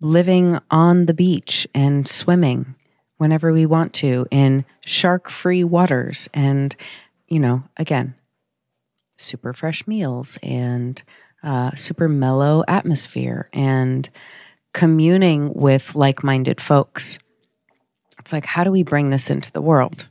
living 0.00 0.58
on 0.70 1.06
the 1.06 1.14
beach 1.14 1.66
and 1.74 2.06
swimming 2.06 2.74
whenever 3.16 3.52
we 3.52 3.66
want 3.66 3.92
to 3.94 4.26
in 4.30 4.64
shark 4.82 5.30
free 5.30 5.64
waters. 5.64 6.28
And, 6.34 6.76
you 7.28 7.38
know, 7.38 7.62
again, 7.76 8.14
super 9.16 9.52
fresh 9.52 9.86
meals 9.86 10.38
and 10.42 11.02
uh, 11.42 11.74
super 11.74 12.08
mellow 12.08 12.64
atmosphere 12.68 13.48
and 13.52 14.08
communing 14.72 15.52
with 15.54 15.94
like 15.94 16.22
minded 16.24 16.60
folks. 16.60 17.18
It's 18.18 18.32
like, 18.32 18.44
how 18.44 18.64
do 18.64 18.70
we 18.70 18.82
bring 18.82 19.10
this 19.10 19.30
into 19.30 19.50
the 19.50 19.62
world? 19.62 20.08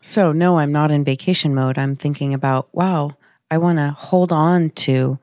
So, 0.00 0.32
no, 0.32 0.58
I'm 0.58 0.72
not 0.72 0.90
in 0.90 1.04
vacation 1.04 1.54
mode. 1.54 1.78
I'm 1.78 1.96
thinking 1.96 2.34
about, 2.34 2.68
wow, 2.72 3.16
I 3.50 3.58
want 3.58 3.78
to 3.78 3.90
hold 3.90 4.32
on 4.32 4.70
to 4.70 5.18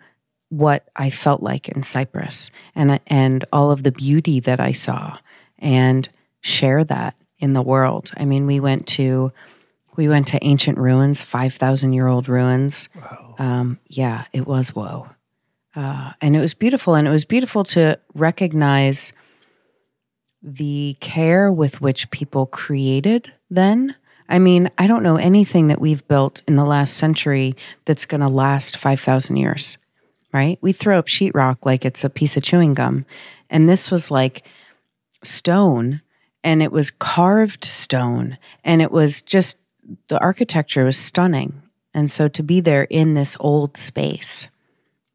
what 0.50 0.88
I 0.96 1.10
felt 1.10 1.42
like 1.42 1.70
in 1.70 1.84
Cyprus 1.84 2.50
and 2.76 3.00
and 3.08 3.46
all 3.54 3.72
of 3.72 3.84
the 3.84 3.92
beauty 3.92 4.40
that 4.42 4.60
I 4.60 4.72
saw 4.72 5.18
and 5.60 6.10
share 6.42 6.84
that 6.86 7.16
in 7.40 7.54
the 7.54 7.62
world. 7.62 8.12
I 8.18 8.26
mean, 8.26 8.46
we 8.46 8.60
went 8.60 8.88
to 8.88 9.32
we 9.96 10.08
went 10.08 10.28
to 10.28 10.44
ancient 10.44 10.78
ruins, 10.78 11.22
five 11.22 11.54
thousand 11.54 11.94
year 11.94 12.08
old 12.08 12.28
ruins. 12.28 12.90
Wow. 12.96 13.36
Um, 13.38 13.80
yeah, 13.88 14.26
it 14.34 14.48
was 14.48 14.76
whoa, 14.76 15.08
uh, 15.80 16.14
and 16.22 16.36
it 16.36 16.40
was 16.40 16.54
beautiful. 16.54 16.96
And 16.96 17.08
it 17.08 17.12
was 17.12 17.26
beautiful 17.26 17.64
to 17.66 18.00
recognize 18.14 19.14
the 20.42 20.98
care 21.00 21.52
with 21.52 21.82
which 21.82 22.12
people 22.12 22.46
created 22.46 23.32
then. 23.50 23.96
I 24.28 24.40
mean, 24.40 24.70
I 24.78 24.88
don't 24.88 25.04
know 25.04 25.16
anything 25.16 25.68
that 25.68 25.82
we've 25.82 26.08
built 26.08 26.44
in 26.48 26.56
the 26.56 26.66
last 26.66 26.98
century 26.98 27.56
that's 27.86 28.06
going 28.06 28.22
to 28.22 28.28
last 28.28 28.78
5,000 28.78 29.38
years 29.38 29.78
right? 30.32 30.60
We 30.62 30.74
throw 30.74 31.00
up 31.00 31.08
sheetrock 31.08 31.66
like 31.66 31.86
it's 31.86 32.04
a 32.04 32.10
piece 32.10 32.38
of 32.38 32.44
chewing 32.44 32.74
gum. 32.74 33.06
And 33.50 33.68
this 33.68 33.90
was 33.90 34.12
like 34.12 34.46
stone 35.24 36.02
and 36.44 36.62
it 36.62 36.72
was 36.72 36.92
carved 36.92 37.66
stone 37.66 38.38
and 38.64 38.82
it 38.82 38.92
was 38.92 39.22
just 39.22 39.58
the 40.08 40.20
architecture 40.20 40.86
was 40.86 40.98
stunning. 40.98 41.62
And 41.94 42.12
so 42.12 42.28
to 42.28 42.44
be 42.44 42.62
there 42.62 42.84
in 42.84 43.16
this 43.16 43.36
old 43.40 43.76
space, 43.76 44.48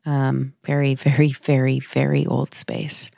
um, 0.07 0.55
very, 0.65 0.95
very, 0.95 1.33
very, 1.33 1.81
very 1.81 2.27
old 2.27 2.55
space, 2.55 3.11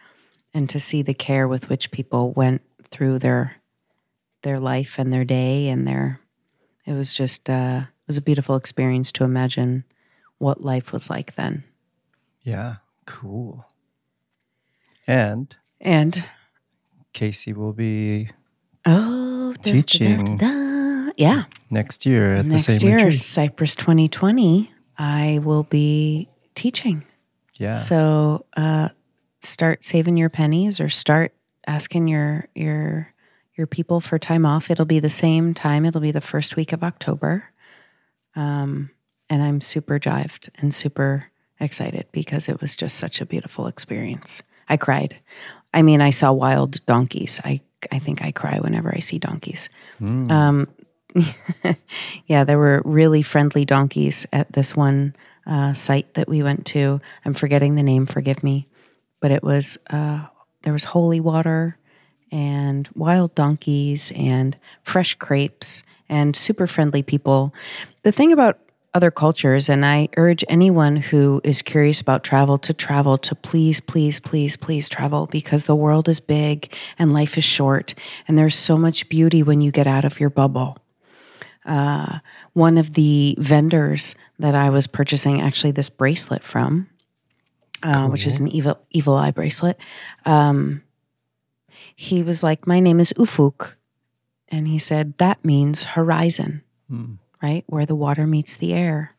and 0.55 0.69
to 0.71 0.81
see 0.81 1.03
the 1.03 1.15
care 1.15 1.49
with 1.49 1.69
which 1.69 1.91
people 1.91 2.33
went 2.33 2.63
through 2.91 3.19
their 3.19 3.57
their 4.43 4.61
life 4.61 4.99
and 4.99 5.13
their 5.13 5.25
day 5.25 5.69
and 5.69 5.87
their 5.89 6.21
it 6.85 6.93
was 6.93 7.13
just 7.13 7.51
uh, 7.51 7.83
it 7.85 8.07
was 8.07 8.17
a 8.17 8.23
beautiful 8.23 8.55
experience 8.55 9.11
to 9.13 9.25
imagine 9.25 9.85
what 10.39 10.63
life 10.63 10.93
was 10.93 11.11
like 11.11 11.35
then. 11.35 11.65
Yeah, 12.43 12.77
cool. 13.07 13.67
And 15.07 15.55
and 15.81 16.25
Kasey 17.13 17.55
will 17.55 17.73
be 17.73 18.31
oh 18.85 19.55
teaching. 19.63 20.37
Da, 20.37 20.47
da, 20.47 21.07
da, 21.07 21.13
yeah, 21.17 21.45
next 21.71 22.07
year 22.07 22.37
at 22.37 22.47
next 22.47 22.67
the 22.67 22.79
same 22.79 22.89
year, 22.89 22.97
retreat. 22.99 23.15
Cyprus 23.15 23.75
2020. 23.75 24.73
I 24.99 25.41
will 25.43 25.65
be 25.65 26.29
teaching. 26.57 27.05
Yeah. 27.55 27.75
So 27.75 28.45
uh, 28.57 28.89
start 29.41 29.85
saving 29.85 30.17
your 30.17 30.29
pennies 30.29 30.81
or 30.81 30.89
start 30.89 31.33
asking 31.67 32.09
your 32.09 32.49
your 32.55 33.13
your 33.55 33.67
people 33.67 34.01
for 34.01 34.19
time 34.19 34.45
off. 34.45 34.71
It'll 34.71 34.85
be 34.85 35.01
the 35.01 35.09
same 35.11 35.55
time. 35.55 35.85
It'll 35.85 36.01
be 36.01 36.13
the 36.13 36.21
first 36.21 36.57
week 36.57 36.73
of 36.73 36.83
October. 36.83 37.45
Um, 38.35 38.91
and 39.31 39.43
I'm 39.43 39.61
super 39.61 39.99
jived 39.99 40.51
and 40.59 40.75
super 40.75 41.31
excited 41.59 42.07
because 42.13 42.49
it 42.49 42.61
was 42.61 42.77
just 42.77 42.99
such 42.99 43.21
a 43.21 43.27
beautiful 43.27 43.67
experience. 43.67 44.43
I 44.69 44.77
cried. 44.77 45.17
I 45.73 45.83
mean, 45.83 46.01
I 46.01 46.11
saw 46.11 46.33
wild 46.33 46.85
donkeys. 46.87 47.41
I 47.45 47.61
I 47.93 47.99
think 47.99 48.23
I 48.23 48.33
cry 48.33 48.59
whenever 48.59 48.95
I 48.95 49.01
see 49.01 49.19
donkeys. 49.19 49.69
Mm. 50.01 50.31
Um, 50.31 50.69
yeah, 52.27 52.45
there 52.45 52.59
were 52.59 52.83
really 52.85 53.23
friendly 53.23 53.65
donkeys 53.65 54.27
at 54.33 54.53
this 54.53 54.77
one 54.77 55.15
uh, 55.47 55.75
site 55.75 56.15
that 56.15 56.29
we 56.29 56.43
went 56.43 56.67
to. 56.67 57.01
I'm 57.25 57.35
forgetting 57.35 57.75
the 57.75 57.83
name. 57.83 58.07
Forgive 58.07 58.43
me, 58.43 58.69
but 59.21 59.31
it 59.31 59.43
was 59.43 59.79
uh, 59.91 60.27
there 60.63 60.73
was 60.73 60.85
holy 60.85 61.21
water 61.21 61.79
and 62.33 62.89
wild 62.95 63.35
donkeys 63.35 64.13
and 64.17 64.57
fresh 64.83 65.15
crepes 65.15 65.83
and 66.09 66.35
super 66.35 66.67
friendly 66.67 67.03
people. 67.03 67.55
The 68.03 68.13
thing 68.13 68.33
about 68.33 68.59
other 68.97 69.11
cultures. 69.11 69.69
And 69.69 69.85
I 69.85 70.09
urge 70.17 70.43
anyone 70.49 70.97
who 70.97 71.43
is 71.45 71.61
curious 71.61 72.01
about 72.01 72.25
travel 72.25 72.57
to 72.61 72.73
travel, 72.73 73.19
to 73.19 73.35
please, 73.35 73.79
please, 73.79 74.19
please, 74.19 74.57
please 74.57 74.89
travel 74.89 75.27
because 75.27 75.67
the 75.67 75.77
world 75.77 76.09
is 76.09 76.19
big 76.19 76.75
and 76.99 77.13
life 77.13 77.37
is 77.37 77.45
short. 77.45 77.95
And 78.27 78.39
there's 78.39 78.57
so 78.57 78.79
much 78.79 79.11
beauty 79.11 79.43
when 79.43 79.61
you 79.61 79.71
get 79.71 79.87
out 79.87 80.07
of 80.07 80.19
your 80.19 80.31
bubble. 80.31 80.79
Uh, 81.67 82.21
one 82.53 82.79
of 82.79 82.95
the 82.95 83.37
vendors 83.39 84.15
that 84.39 84.55
I 84.55 84.71
was 84.71 84.87
purchasing 84.87 85.41
actually 85.41 85.73
this 85.73 85.91
bracelet 85.91 86.43
from, 86.43 86.89
uh, 87.83 88.03
cool. 88.03 88.11
which 88.11 88.27
is 88.27 88.39
an 88.39 88.49
evil 88.49 88.79
evil 88.91 89.15
eye 89.15 89.33
bracelet. 89.33 89.79
Um, 90.25 90.83
he 91.95 92.23
was 92.23 92.43
like, 92.43 92.67
"My 92.67 92.81
name 92.81 93.01
is 93.01 93.13
Ufuk," 93.15 93.75
and 94.49 94.69
he 94.69 94.79
said 94.79 95.19
that 95.19 95.45
means 95.45 95.85
horizon. 95.85 96.63
Hmm 96.89 97.15
right? 97.43 97.65
Where 97.67 97.87
the 97.87 97.95
water 97.95 98.27
meets 98.27 98.57
the 98.57 98.73
air. 98.73 99.15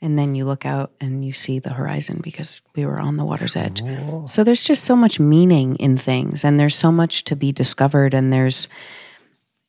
And 0.00 0.18
then 0.18 0.34
you 0.34 0.44
look 0.44 0.66
out 0.66 0.90
and 1.00 1.24
you 1.24 1.32
see 1.32 1.60
the 1.60 1.70
horizon 1.70 2.20
because 2.22 2.60
we 2.74 2.84
were 2.84 2.98
on 2.98 3.16
the 3.16 3.24
water's 3.24 3.54
edge. 3.54 3.82
Cool. 3.82 4.26
So 4.26 4.42
there's 4.42 4.64
just 4.64 4.82
so 4.82 4.96
much 4.96 5.20
meaning 5.20 5.76
in 5.76 5.96
things 5.96 6.44
and 6.44 6.58
there's 6.58 6.74
so 6.74 6.90
much 6.90 7.22
to 7.24 7.36
be 7.36 7.52
discovered. 7.52 8.12
And 8.12 8.32
there's, 8.32 8.66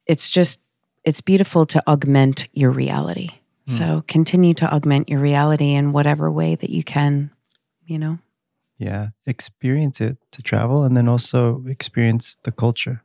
it's 0.07 0.31
just, 0.31 0.59
it's 1.03 1.21
beautiful 1.21 1.65
to 1.67 1.83
augment 1.87 2.47
your 2.53 2.71
reality. 2.71 3.29
Mm. 3.67 3.69
So 3.77 4.03
continue 4.07 4.53
to 4.55 4.73
augment 4.73 5.09
your 5.09 5.19
reality 5.19 5.73
in 5.73 5.91
whatever 5.91 6.31
way 6.31 6.55
that 6.55 6.69
you 6.69 6.83
can 6.83 7.31
you 7.85 7.99
know? 7.99 8.19
Yeah. 8.77 9.09
Experience 9.25 10.01
it 10.01 10.17
to 10.31 10.41
travel 10.41 10.83
and 10.83 10.95
then 10.97 11.07
also 11.07 11.63
experience 11.67 12.37
the 12.43 12.51
culture. 12.51 13.03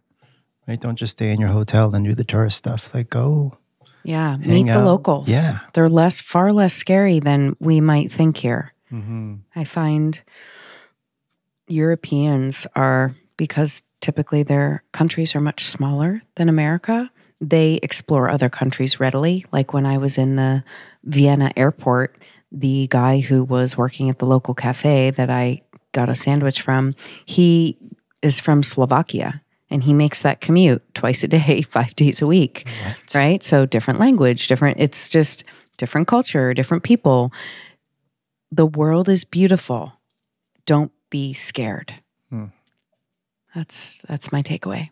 Right? 0.66 0.80
Don't 0.80 0.96
just 0.96 1.12
stay 1.12 1.30
in 1.32 1.40
your 1.40 1.50
hotel 1.50 1.94
and 1.94 2.04
do 2.04 2.14
the 2.14 2.24
tourist 2.24 2.58
stuff. 2.58 2.94
Like 2.94 3.10
go 3.10 3.58
Yeah. 4.04 4.36
Meet 4.36 4.66
the 4.66 4.72
out. 4.78 4.84
locals. 4.84 5.28
Yeah. 5.28 5.60
They're 5.72 5.88
less, 5.88 6.20
far 6.20 6.52
less 6.52 6.74
scary 6.74 7.20
than 7.20 7.56
we 7.60 7.80
might 7.80 8.12
think 8.12 8.36
here. 8.36 8.72
mm-hmm. 8.92 9.36
I 9.54 9.64
find 9.64 10.20
Europeans 11.66 12.66
are, 12.74 13.14
because 13.36 13.82
typically 14.00 14.42
their 14.42 14.82
countries 14.92 15.34
are 15.34 15.40
much 15.40 15.64
smaller 15.66 16.22
than 16.36 16.48
America, 16.48 17.10
they 17.40 17.78
explore 17.82 18.28
other 18.28 18.48
countries 18.48 18.98
readily. 19.00 19.44
Like 19.52 19.72
when 19.72 19.86
I 19.86 19.98
was 19.98 20.18
in 20.18 20.36
the 20.36 20.64
Vienna 21.04 21.52
airport, 21.56 22.16
the 22.50 22.88
guy 22.90 23.20
who 23.20 23.44
was 23.44 23.76
working 23.76 24.10
at 24.10 24.18
the 24.18 24.26
local 24.26 24.54
cafe 24.54 25.10
that 25.12 25.30
I 25.30 25.62
got 25.92 26.08
a 26.08 26.14
sandwich 26.14 26.62
from, 26.62 26.94
he 27.24 27.76
is 28.22 28.40
from 28.40 28.62
Slovakia 28.62 29.40
and 29.70 29.84
he 29.84 29.92
makes 29.92 30.22
that 30.22 30.40
commute 30.40 30.82
twice 30.94 31.22
a 31.22 31.28
day, 31.28 31.62
five 31.70 31.94
days 31.94 32.20
a 32.22 32.26
week 32.26 32.66
What? 32.84 33.14
right? 33.14 33.42
So 33.42 33.66
different 33.66 34.00
language, 34.00 34.48
different, 34.48 34.80
it's 34.80 35.08
just 35.08 35.44
different 35.76 36.08
culture, 36.08 36.54
different 36.54 36.82
people. 36.82 37.32
The 38.50 38.66
world 38.66 39.08
is 39.08 39.24
beautiful. 39.24 39.92
Don't 40.66 40.90
be 41.10 41.34
scared. 41.34 41.94
Hmm. 42.30 42.46
That's 43.54 43.98
that's 44.08 44.30
my 44.32 44.42
takeaway. 44.42 44.90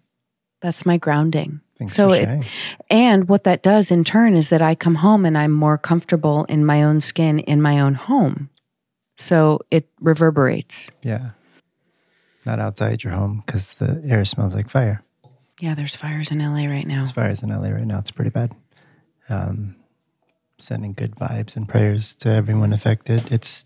That's 0.60 0.86
my 0.86 0.96
grounding. 0.96 1.60
Thanks 1.78 1.94
so 1.94 2.10
it 2.12 2.46
and 2.88 3.28
what 3.28 3.44
that 3.44 3.62
does 3.62 3.90
in 3.90 4.02
turn 4.02 4.34
is 4.34 4.48
that 4.48 4.62
I 4.62 4.74
come 4.74 4.96
home 4.96 5.26
and 5.26 5.36
I'm 5.36 5.52
more 5.52 5.76
comfortable 5.76 6.44
in 6.44 6.64
my 6.64 6.82
own 6.82 7.02
skin 7.02 7.38
in 7.40 7.60
my 7.60 7.80
own 7.80 7.94
home. 7.94 8.48
So 9.16 9.60
it 9.70 9.88
reverberates. 10.00 10.90
Yeah. 11.02 11.30
Not 12.46 12.60
outside 12.60 13.02
your 13.02 13.12
home 13.12 13.42
because 13.44 13.74
the 13.74 14.02
air 14.06 14.24
smells 14.24 14.54
like 14.54 14.70
fire. 14.70 15.02
Yeah, 15.60 15.74
there's 15.74 15.96
fires 15.96 16.30
in 16.30 16.38
LA 16.38 16.66
right 16.70 16.86
now. 16.86 16.98
There's 16.98 17.12
fires 17.12 17.42
in 17.42 17.50
LA 17.50 17.70
right 17.70 17.86
now. 17.86 17.98
It's 17.98 18.10
pretty 18.10 18.30
bad. 18.30 18.54
Um, 19.28 19.76
sending 20.58 20.92
good 20.92 21.16
vibes 21.16 21.56
and 21.56 21.68
prayers 21.68 22.14
to 22.16 22.30
everyone 22.30 22.72
affected. 22.72 23.32
It's 23.32 23.64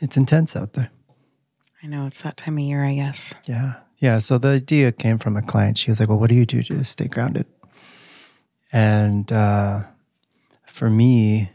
it's 0.00 0.16
intense 0.16 0.54
out 0.54 0.74
there. 0.74 0.90
I 1.82 1.86
know 1.86 2.06
it's 2.06 2.22
that 2.22 2.36
time 2.36 2.58
of 2.58 2.64
year, 2.64 2.84
I 2.84 2.94
guess. 2.94 3.34
Yeah. 3.46 3.76
Yeah. 3.98 4.18
So 4.18 4.38
the 4.38 4.48
idea 4.48 4.92
came 4.92 5.18
from 5.18 5.36
a 5.36 5.42
client. 5.42 5.78
She 5.78 5.90
was 5.90 6.00
like, 6.00 6.08
Well, 6.08 6.18
what 6.18 6.28
do 6.30 6.34
you 6.34 6.46
do 6.46 6.62
to 6.64 6.84
stay 6.84 7.06
grounded? 7.06 7.46
And 8.72 9.30
uh, 9.32 9.84
for 10.66 10.90
me, 10.90 11.50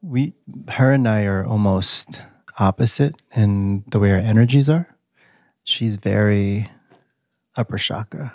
we, 0.00 0.34
her 0.68 0.90
and 0.90 1.06
I 1.06 1.24
are 1.24 1.44
almost 1.44 2.22
opposite 2.58 3.14
in 3.36 3.84
the 3.88 4.00
way 4.00 4.12
our 4.12 4.18
energies 4.18 4.68
are. 4.68 4.96
She's 5.64 5.96
very 5.96 6.70
upper 7.56 7.78
chakra, 7.78 8.34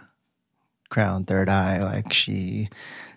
crown, 0.90 1.26
third 1.26 1.50
eye. 1.50 1.84
Like 1.84 2.14
she 2.14 2.70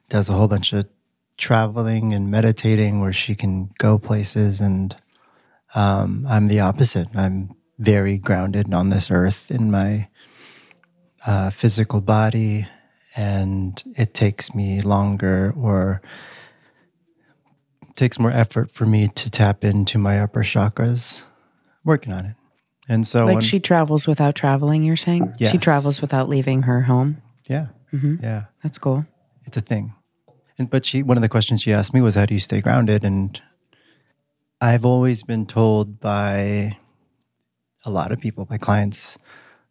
does 0.09 0.29
a 0.29 0.33
whole 0.33 0.49
bunch 0.49 0.73
of 0.73 0.89
traveling 1.37 2.13
and 2.13 2.31
meditating 2.31 3.01
where 3.01 3.13
she 3.13 3.35
can 3.35 3.71
go 3.79 3.99
places 3.99 4.61
and 4.61 4.95
um, 5.75 6.27
I'm 6.29 6.49
the 6.49 6.61
opposite. 6.61 7.09
I'm 7.15 7.55
very 7.81 8.19
grounded 8.19 8.73
on 8.73 8.91
this 8.91 9.11
earth 9.11 9.51
in 9.51 9.71
my 9.71 10.09
uh, 11.27 11.51
physical 11.51 12.01
body, 12.01 12.67
and 13.17 13.83
it 13.97 14.15
takes 14.15 14.55
me 14.55 14.81
longer 14.83 15.53
or 15.57 16.01
takes 17.97 18.19
more 18.19 18.31
effort 18.31 18.73
for 18.73 18.87
me 18.87 19.09
to 19.09 19.31
tap 19.31 19.65
into 19.65 19.99
my 19.99 20.21
upper 20.21 20.43
chakras. 20.43 21.23
Working 21.85 22.13
on 22.13 22.27
it, 22.27 22.37
and 22.89 23.07
so 23.07 23.25
like 23.27 23.37
when- 23.37 23.45
she 23.45 23.59
travels 23.59 24.07
without 24.07 24.35
traveling, 24.35 24.83
you're 24.83 24.97
saying? 24.97 25.33
She 25.41 25.57
travels 25.59 26.03
without 26.03 26.29
leaving 26.29 26.63
her 26.63 26.83
home. 26.83 27.23
yeah, 27.49 27.69
hmm 27.91 28.17
yeah, 28.23 28.45
That's 28.63 28.77
cool. 28.79 29.07
it's 29.47 29.57
a 29.57 29.63
thing. 29.63 29.95
And 30.59 30.69
but 30.69 30.85
she 30.85 31.03
one 31.03 31.17
of 31.17 31.23
the 31.23 31.29
questions 31.31 31.63
she 31.63 31.73
asked 31.73 31.95
me 31.95 32.03
was 32.03 32.15
how 32.17 32.27
do 32.27 32.35
you 32.35 32.41
stay 32.41 32.61
grounded 32.61 33.03
and 33.03 33.41
I've 34.61 34.85
always 34.85 35.23
been 35.23 35.47
told 35.47 36.01
by 36.01 36.77
a 37.85 37.91
lot 37.91 38.13
of 38.13 38.21
people, 38.21 38.47
my 38.51 38.59
clients, 38.59 39.19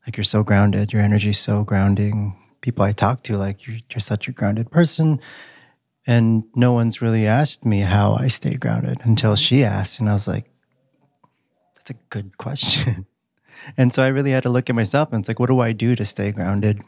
like 0.06 0.18
you're 0.18 0.24
so 0.24 0.44
grounded, 0.44 0.94
your 0.94 1.02
energy's 1.02 1.40
so 1.40 1.64
grounding. 1.64 2.36
People 2.62 2.84
I 2.84 2.92
talk 2.92 3.24
to, 3.24 3.38
like 3.38 3.66
you're, 3.66 3.78
you're 3.92 4.00
such 4.00 4.28
a 4.28 4.32
grounded 4.32 4.72
person. 4.72 5.20
And 6.08 6.44
no 6.56 6.74
one's 6.74 7.02
really 7.02 7.28
asked 7.28 7.66
me 7.66 7.82
how 7.82 8.16
I 8.16 8.28
stay 8.28 8.56
grounded 8.56 9.00
until 9.04 9.36
she 9.36 9.64
asked. 9.64 10.00
And 10.00 10.10
I 10.10 10.14
was 10.14 10.28
like, 10.28 10.50
that's 11.76 11.92
a 11.92 11.96
good 12.10 12.38
question. 12.38 13.06
and 13.78 13.94
so 13.94 14.04
I 14.04 14.08
really 14.08 14.32
had 14.32 14.44
to 14.44 14.50
look 14.50 14.70
at 14.70 14.76
myself 14.76 15.10
and 15.12 15.22
it's 15.22 15.28
like, 15.28 15.40
what 15.40 15.48
do 15.48 15.60
I 15.60 15.72
do 15.72 15.96
to 15.96 16.06
stay 16.06 16.32
grounded? 16.32 16.82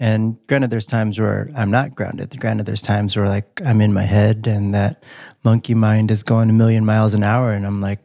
And 0.00 0.38
granted, 0.46 0.70
there's 0.70 0.86
times 0.86 1.18
where 1.18 1.50
I'm 1.56 1.70
not 1.70 1.94
grounded. 1.94 2.38
Granted, 2.38 2.66
there's 2.66 2.82
times 2.82 3.16
where 3.16 3.28
like 3.28 3.60
I'm 3.64 3.80
in 3.80 3.92
my 3.92 4.02
head 4.02 4.46
and 4.46 4.72
that 4.74 5.02
monkey 5.42 5.74
mind 5.74 6.10
is 6.10 6.22
going 6.22 6.50
a 6.50 6.52
million 6.52 6.84
miles 6.84 7.14
an 7.14 7.24
hour, 7.24 7.52
and 7.52 7.66
I'm 7.66 7.80
like, 7.80 7.98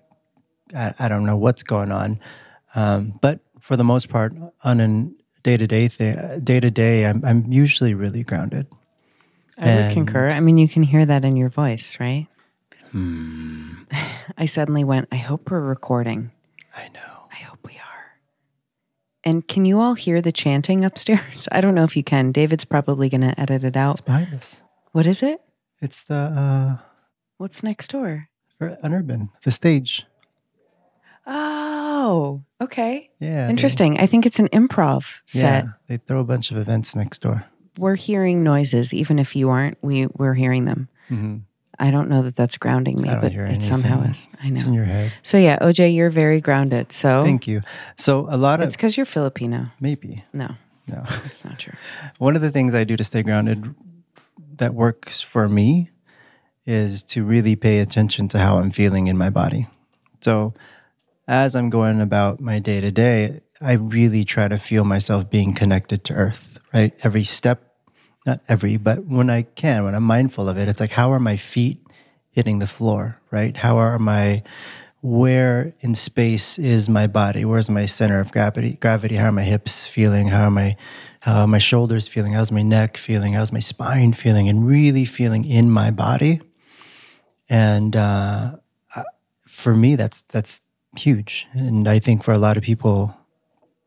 I, 0.76 0.94
I 1.00 1.08
don't 1.08 1.26
know 1.26 1.38
what's 1.38 1.64
going 1.64 1.92
on. 1.92 2.20
Um, 2.76 3.20
but 3.22 3.40
for 3.60 3.78
the 3.78 3.84
most 3.84 4.10
part, 4.10 4.34
on 4.64 4.80
a 4.80 5.10
day 5.44 5.58
to 5.58 5.68
day 5.68 5.88
thing, 5.88 6.42
day 6.44 6.60
to 6.60 6.72
day, 6.72 7.06
I'm 7.06 7.24
I'm 7.26 7.52
usually 7.52 7.94
really 7.94 8.24
grounded. 8.24 8.68
I 9.58 9.76
would 9.76 9.94
concur. 9.94 10.30
I 10.30 10.40
mean, 10.40 10.58
you 10.58 10.68
can 10.68 10.84
hear 10.84 11.06
that 11.06 11.24
in 11.24 11.36
your 11.38 11.50
voice, 11.50 12.00
right? 12.00 12.28
Hmm, 12.92 13.84
I 14.38 14.46
suddenly 14.46 14.84
went, 14.84 15.08
I 15.12 15.18
hope 15.18 15.50
we're 15.52 15.60
recording. 15.60 16.32
I 16.76 16.88
know. 16.90 17.28
I 17.32 17.36
hope 17.36 17.60
we 17.64 17.74
are. 17.74 18.18
And 19.24 19.48
can 19.48 19.66
you 19.66 19.80
all 19.80 19.94
hear 19.94 20.22
the 20.22 20.32
chanting 20.32 20.84
upstairs? 20.84 21.48
I 21.52 21.62
don't 21.62 21.76
know 21.76 21.84
if 21.84 21.96
you 21.96 22.04
can. 22.04 22.32
David's 22.32 22.66
probably 22.66 23.10
going 23.10 23.22
to 23.22 23.40
edit 23.40 23.64
it 23.64 23.78
out. 23.78 23.94
It's 23.94 24.02
behind 24.02 24.34
us. 24.34 24.62
What 24.92 25.06
is 25.06 25.22
it? 25.24 25.40
It's 25.82 26.04
the 26.04 26.16
uh, 26.16 26.78
What's 27.38 27.64
next 27.64 27.92
door? 27.92 28.30
an 28.60 28.94
urban, 28.94 29.30
the 29.44 29.52
stage. 29.52 30.06
Oh, 31.26 32.44
okay. 32.62 33.10
Yeah, 33.20 33.46
they- 33.46 33.50
Interesting. 33.52 34.00
I 34.00 34.08
think 34.08 34.26
it's 34.26 34.40
an 34.40 34.50
improv 34.50 35.22
set. 35.26 35.64
Yeah, 35.64 35.70
they 35.88 35.98
throw 35.98 36.20
a 36.20 36.24
bunch 36.26 36.52
of 36.52 36.58
events 36.58 36.96
next 36.96 37.22
door. 37.22 37.46
We're 37.78 37.96
hearing 37.96 38.44
noises, 38.44 38.94
even 38.94 39.18
if 39.20 39.36
you 39.36 39.50
aren't. 39.50 39.78
We 39.82 40.08
we're 40.08 40.36
hearing 40.36 40.66
them. 40.66 40.90
hmm 41.08 41.38
I 41.80 41.90
don't 41.90 42.08
know 42.08 42.22
that 42.22 42.36
that's 42.36 42.56
grounding 42.58 43.02
me, 43.02 43.10
but 43.10 43.34
it 43.34 43.64
somehow 43.64 44.04
is. 44.04 44.30
I 44.44 44.50
know. 44.50 44.54
It's 44.54 44.64
in 44.64 44.76
your 44.76 44.86
head. 44.86 45.12
So 45.24 45.40
yeah, 45.40 45.58
OJ, 45.60 45.96
you're 45.96 46.12
very 46.12 46.40
grounded. 46.40 46.92
So 46.92 47.24
Thank 47.24 47.48
you. 47.48 47.62
So 47.98 48.28
a 48.30 48.38
lot 48.38 48.60
of 48.60 48.68
it's 48.68 48.76
because 48.76 48.96
you're 48.96 49.08
Filipino. 49.08 49.72
maybe 49.82 50.24
No, 50.34 50.50
no. 50.88 51.02
that's 51.24 51.44
not 51.44 51.58
true. 51.58 51.74
One 52.20 52.36
of 52.36 52.44
the 52.44 52.52
things 52.52 52.76
I 52.76 52.84
do 52.84 52.96
to 52.96 53.04
stay 53.04 53.24
grounded 53.24 53.74
that 54.58 54.76
works 54.76 55.20
for 55.20 55.50
me 55.50 55.90
is 56.68 57.02
to 57.04 57.26
really 57.26 57.56
pay 57.56 57.80
attention 57.80 58.28
to 58.30 58.38
how 58.38 58.58
I'm 58.60 58.70
feeling 58.72 59.08
in 59.08 59.18
my 59.18 59.32
body. 59.32 59.66
So, 60.22 60.54
as 61.28 61.56
I'm 61.56 61.70
going 61.70 62.02
about 62.02 62.40
my 62.40 62.60
day 62.60 62.82
to 62.82 62.92
day, 62.92 63.42
I 63.62 63.74
really 63.74 64.26
try 64.26 64.48
to 64.48 64.58
feel 64.58 64.84
myself 64.84 65.30
being 65.30 65.54
connected 65.54 66.04
to 66.06 66.14
earth, 66.14 66.58
right? 66.74 66.94
Every 67.04 67.24
step, 67.24 67.76
not 68.26 68.42
every, 68.48 68.78
but 68.78 69.06
when 69.06 69.30
I 69.30 69.44
can, 69.44 69.86
when 69.86 69.96
I'm 69.96 70.04
mindful 70.04 70.50
of 70.50 70.58
it, 70.58 70.68
it's 70.68 70.80
like, 70.80 70.92
how 70.92 71.12
are 71.12 71.20
my 71.20 71.38
feet 71.38 71.80
hitting 72.32 72.60
the 72.60 72.68
floor, 72.68 73.22
right? 73.32 73.56
How 73.56 73.78
are 73.78 73.98
my, 74.00 74.44
where 75.02 75.74
in 75.82 75.96
space 75.96 76.58
is 76.58 76.90
my 76.90 77.08
body? 77.08 77.46
Where's 77.46 77.70
my 77.70 77.86
center 77.86 78.20
of 78.20 78.32
gravity? 78.32 78.74
Gravity. 78.74 79.16
How 79.16 79.28
are 79.28 79.34
my 79.34 79.44
hips 79.44 79.86
feeling? 79.86 80.28
How 80.28 80.46
are 80.46 80.52
my, 80.52 80.76
how 81.22 81.42
are 81.42 81.48
my 81.48 81.58
shoulders 81.58 82.08
feeling? 82.08 82.34
How's 82.34 82.52
my 82.52 82.64
neck 82.64 82.98
feeling? 82.98 83.34
How's 83.34 83.52
my 83.52 83.60
spine 83.60 84.14
feeling? 84.14 84.50
And 84.50 84.68
really 84.68 85.06
feeling 85.06 85.46
in 85.46 85.70
my 85.70 85.92
body. 85.92 86.42
And 87.50 87.96
uh, 87.96 88.58
for 89.64 89.76
me, 89.76 89.96
that's 89.96 90.24
that's 90.24 90.62
huge. 90.98 91.48
And 91.54 91.88
I 91.88 92.00
think 92.00 92.24
for 92.24 92.34
a 92.34 92.38
lot 92.38 92.58
of 92.58 92.64
people, 92.64 93.16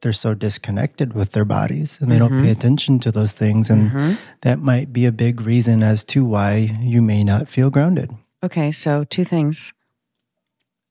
they're 0.01 0.13
so 0.13 0.35
disconnected 0.35 1.15
with 1.15 1.33
their 1.33 1.45
bodies 1.45 1.99
and 2.01 2.11
they 2.11 2.19
don't 2.19 2.43
pay 2.43 2.51
attention 2.51 2.99
to 3.01 3.11
those 3.11 3.33
things. 3.33 3.71
And 3.71 4.19
that 4.43 4.59
might 4.59 4.93
be 4.93 5.07
a 5.07 5.13
big 5.13 5.41
reason 5.41 5.83
as 5.83 6.05
to 6.05 6.25
why 6.25 6.57
you 6.81 7.03
may 7.03 7.25
not 7.25 7.49
feel 7.49 7.71
grounded. 7.71 8.13
Okay, 8.43 8.71
so 8.71 9.05
two 9.05 9.25
things. 9.25 9.73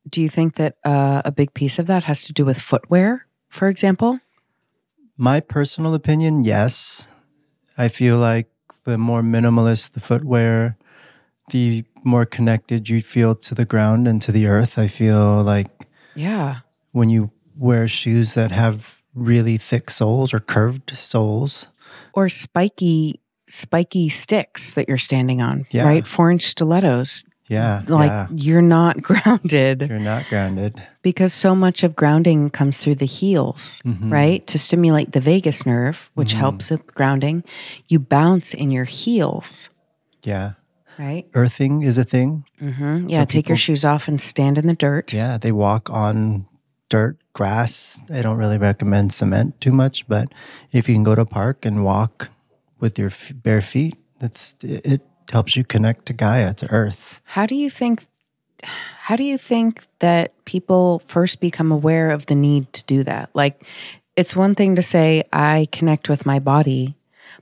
Do 0.09 0.21
you 0.21 0.29
think 0.29 0.55
that 0.55 0.77
uh, 0.83 1.21
a 1.23 1.31
big 1.31 1.53
piece 1.53 1.79
of 1.79 1.87
that 1.87 2.03
has 2.03 2.23
to 2.25 2.33
do 2.33 2.45
with 2.45 2.59
footwear, 2.59 3.25
for 3.49 3.69
example? 3.69 4.19
My 5.17 5.39
personal 5.39 5.93
opinion, 5.93 6.43
yes. 6.43 7.07
I 7.77 7.87
feel 7.87 8.17
like 8.17 8.49
the 8.83 8.97
more 8.97 9.21
minimalist 9.21 9.93
the 9.93 9.99
footwear, 9.99 10.77
the 11.49 11.85
more 12.03 12.25
connected 12.25 12.89
you 12.89 13.01
feel 13.01 13.35
to 13.35 13.55
the 13.55 13.65
ground 13.65 14.07
and 14.07 14.21
to 14.21 14.31
the 14.31 14.47
earth. 14.47 14.77
I 14.77 14.87
feel 14.87 15.41
like 15.41 15.69
Yeah. 16.15 16.59
when 16.91 17.09
you 17.09 17.31
wear 17.57 17.87
shoes 17.87 18.33
that 18.33 18.51
have 18.51 19.01
really 19.13 19.57
thick 19.57 19.89
soles 19.89 20.33
or 20.33 20.39
curved 20.39 20.91
soles, 20.95 21.67
Or 22.13 22.29
spiky, 22.29 23.19
spiky 23.47 24.09
sticks 24.09 24.71
that 24.71 24.87
you're 24.87 24.97
standing 24.97 25.41
on, 25.41 25.65
Yeah. 25.71 25.85
right? 25.85 26.05
Four 26.07 26.31
inch 26.31 26.43
stilettos. 26.43 27.23
Yeah. 27.47 27.83
Like 27.87 28.09
yeah. 28.09 28.27
you're 28.31 28.61
not 28.63 29.01
grounded 29.09 29.83
You're 29.87 29.99
not 29.99 30.27
grounded. 30.29 30.81
because 31.03 31.31
so 31.33 31.53
much 31.53 31.83
of 31.83 31.95
grounding 31.95 32.49
comes 32.49 32.77
through 32.79 32.95
the 32.95 33.05
heels, 33.05 33.81
Mm-hmm. 33.85 34.11
right? 34.11 34.47
To 34.47 34.57
stimulate 34.57 35.11
the 35.11 35.19
vagus 35.21 35.65
nerve, 35.65 36.09
which 36.15 36.33
helps 36.33 36.71
with 36.71 36.87
grounding, 36.95 37.43
you 37.87 37.99
bounce 37.99 38.53
in 38.53 38.71
your 38.71 38.85
heels, 38.85 39.69
Yeah. 40.23 40.53
Right? 40.97 41.27
Earthing 41.33 41.81
is 41.83 41.97
a 41.97 42.03
thing. 42.03 42.45
hmm 42.59 43.07
Yeah, 43.09 43.25
take 43.25 43.47
your 43.49 43.57
shoes 43.57 43.83
off 43.85 44.07
and 44.07 44.19
stand 44.21 44.57
in 44.57 44.67
the 44.67 44.75
dirt. 44.75 45.13
Yeah. 45.13 45.37
They 45.37 45.51
walk 45.51 45.89
on 45.89 46.45
dirt, 46.89 47.17
grass. 47.33 48.01
I 48.13 48.21
don't 48.21 48.37
really 48.37 48.57
recommend 48.57 49.13
cement 49.13 49.59
too 49.61 49.71
much, 49.71 50.07
but 50.07 50.29
if 50.71 50.87
you 50.87 50.95
can 50.95 51.03
go 51.03 51.15
to 51.15 51.21
a 51.21 51.25
park 51.25 51.65
and 51.65 51.83
walk 51.83 52.29
with 52.79 52.97
your 52.99 53.09
f- 53.09 53.31
bare 53.35 53.61
feet, 53.61 53.97
that's 54.19 54.55
it 54.61 55.01
helps 55.31 55.55
you 55.55 55.63
connect 55.63 56.05
to 56.05 56.13
Gaia, 56.13 56.53
to 56.53 56.69
Earth. 56.71 57.21
How 57.25 57.45
do 57.45 57.55
you 57.55 57.69
think 57.69 58.05
how 58.63 59.15
do 59.15 59.23
you 59.23 59.37
think 59.37 59.85
that 59.99 60.31
people 60.45 61.01
first 61.07 61.39
become 61.41 61.71
aware 61.71 62.09
of 62.11 62.25
the 62.27 62.35
need 62.35 62.71
to 62.73 62.83
do 62.85 63.03
that? 63.03 63.29
Like 63.33 63.63
it's 64.15 64.35
one 64.35 64.55
thing 64.55 64.75
to 64.75 64.81
say 64.81 65.23
I 65.33 65.67
connect 65.71 66.07
with 66.09 66.25
my 66.25 66.39
body, 66.39 66.95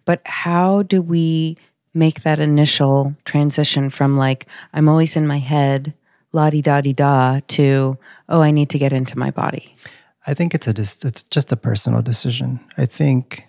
but 0.06 0.22
how 0.26 0.84
do 0.84 1.02
we 1.02 1.58
make 1.94 2.24
that 2.24 2.40
initial 2.40 3.14
transition 3.26 3.90
from 3.90 4.18
like 4.18 4.48
I'm 4.74 4.90
always 4.90 5.16
in 5.16 5.28
my 5.28 5.40
head, 5.40 5.94
la 6.32 6.50
di 6.50 6.62
da 6.62 6.82
di 6.82 6.94
da 6.94 7.40
to 7.50 7.98
oh 8.30 8.42
I 8.42 8.52
need 8.52 8.70
to 8.72 8.80
get 8.80 8.94
into 8.94 9.18
my 9.18 9.32
body. 9.32 9.76
I 10.26 10.34
think 10.34 10.54
it's 10.54 10.68
a 10.68 10.74
dis- 10.74 11.04
it's 11.04 11.24
just 11.24 11.52
a 11.52 11.58
personal 11.58 12.02
decision. 12.02 12.60
I 12.78 12.86
think 12.86 13.46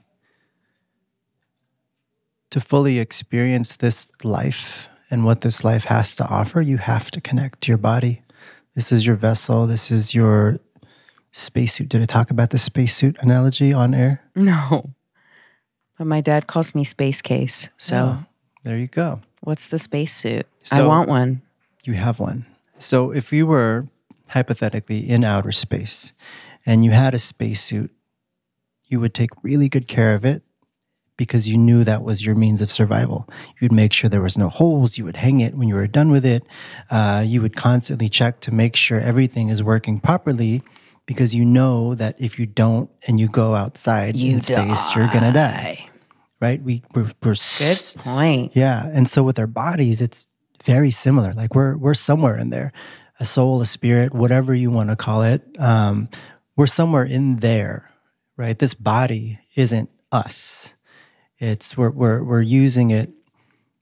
to 2.51 2.61
fully 2.61 2.99
experience 2.99 3.77
this 3.77 4.09
life 4.23 4.89
and 5.11 5.25
what 5.25 5.41
this 5.41 5.65
life 5.65 5.85
has 5.85 6.17
to 6.17 6.27
offer, 6.29 6.61
you 6.61 6.79
have 6.79 7.11
to 7.13 7.21
connect 7.21 7.63
to 7.63 7.73
your 7.73 7.79
body. 7.79 8.23
This 8.75 8.91
is 8.91 9.07
your 9.07 9.17
vessel. 9.17 9.67
This 9.67 9.91
is 9.91 10.15
your 10.15 10.59
spacesuit. 11.33 11.89
Did 11.89 12.03
I 12.03 12.07
talk 12.07 12.31
about 12.31 12.51
the 12.51 12.59
spacesuit 12.59 13.17
analogy 13.21 13.73
on 13.73 13.95
air? 13.95 14.23
No. 14.35 14.95
But 15.99 16.07
my 16.07 16.21
dad 16.21 16.47
calls 16.47 16.75
me 16.75 16.85
space 16.85 17.23
case. 17.23 17.69
So 17.77 17.97
oh. 17.97 18.27
There 18.65 18.77
you 18.77 18.87
go. 18.89 19.21
what's 19.41 19.67
the 19.67 19.79
space 19.79 20.15
suit? 20.15 20.47
I 20.73 20.87
want 20.87 21.09
one. 21.09 21.43
You 21.85 21.93
have 21.95 22.19
one. 22.19 22.47
So 22.79 23.11
if 23.11 23.33
you 23.33 23.47
were 23.47 23.87
hypothetically 24.29 24.99
in 24.99 25.23
outer 25.23 25.53
space 25.53 26.13
and 26.65 26.83
you 26.85 26.91
had 26.91 27.15
a 27.15 27.19
spacesuit, 27.19 27.91
you 28.87 29.01
would 29.01 29.15
take 29.15 29.31
really 29.43 29.69
good 29.69 29.87
care 29.87 30.15
of 30.15 30.25
it 30.25 30.43
because 31.17 31.49
you 31.49 31.57
knew 31.59 31.85
that 31.85 32.03
was 32.03 32.25
your 32.25 32.35
means 32.35 32.61
of 32.63 32.73
survival. 32.73 33.29
You'd 33.61 33.71
make 33.73 33.93
sure 33.93 34.09
there 34.11 34.23
was 34.23 34.39
no 34.39 34.49
holes. 34.49 34.99
You 34.99 35.05
would 35.05 35.17
hang 35.17 35.41
it 35.41 35.55
when 35.55 35.69
you 35.69 35.75
were 35.75 35.87
done 35.87 36.11
with 36.11 36.25
it. 36.25 36.45
Uh, 36.91 37.23
you 37.25 37.41
would 37.43 37.55
constantly 37.55 38.09
check 38.09 38.41
to 38.41 38.53
make 38.53 38.77
sure 38.77 38.99
everything 38.99 39.51
is 39.51 39.63
working 39.63 40.01
properly 40.01 40.63
because 41.07 41.35
you 41.35 41.45
know 41.45 41.95
that 41.95 42.17
if 42.19 42.39
you 42.39 42.47
don't 42.47 42.91
and 43.07 43.21
you 43.21 43.29
go 43.29 43.55
outside 43.55 44.17
in 44.17 44.41
space, 44.41 44.97
you're 44.97 45.09
gonna 45.09 45.33
die. 45.33 45.87
Right? 46.45 46.63
We 46.63 46.83
we're, 46.95 47.11
we're 47.23 47.35
Good 47.59 47.95
point. 47.97 48.53
yeah, 48.55 48.87
and 48.87 49.09
so 49.09 49.23
with 49.23 49.39
our 49.39 49.47
bodies, 49.47 50.03
it's 50.03 50.27
very 50.63 50.91
similar. 50.91 51.33
Like 51.33 51.55
we're 51.55 51.75
we're 51.79 51.95
somewhere 51.95 52.37
in 52.37 52.51
there, 52.51 52.71
a 53.19 53.25
soul, 53.25 53.63
a 53.63 53.67
spirit, 53.67 54.13
whatever 54.13 54.55
you 54.55 54.71
want 54.71 54.91
to 54.91 54.97
call 54.97 55.23
it. 55.23 55.41
Um, 55.59 56.11
we're 56.55 56.67
somewhere 56.67 57.05
in 57.05 57.37
there, 57.37 57.91
right? 58.37 58.59
This 58.59 58.75
body 58.75 59.39
isn't 59.57 59.89
us. 60.13 60.75
It's 61.39 61.79
we're 61.79 61.89
we're 61.89 62.23
we're 62.23 62.43
using 62.43 62.91
it 62.91 63.09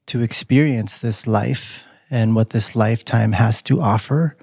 to 0.05 0.21
experience 0.21 0.99
this 0.99 1.27
life 1.27 1.83
and 2.09 2.33
what 2.33 2.51
this 2.51 2.77
lifetime 2.77 3.33
has 3.33 3.61
to 3.63 3.81
offer. 3.81 4.37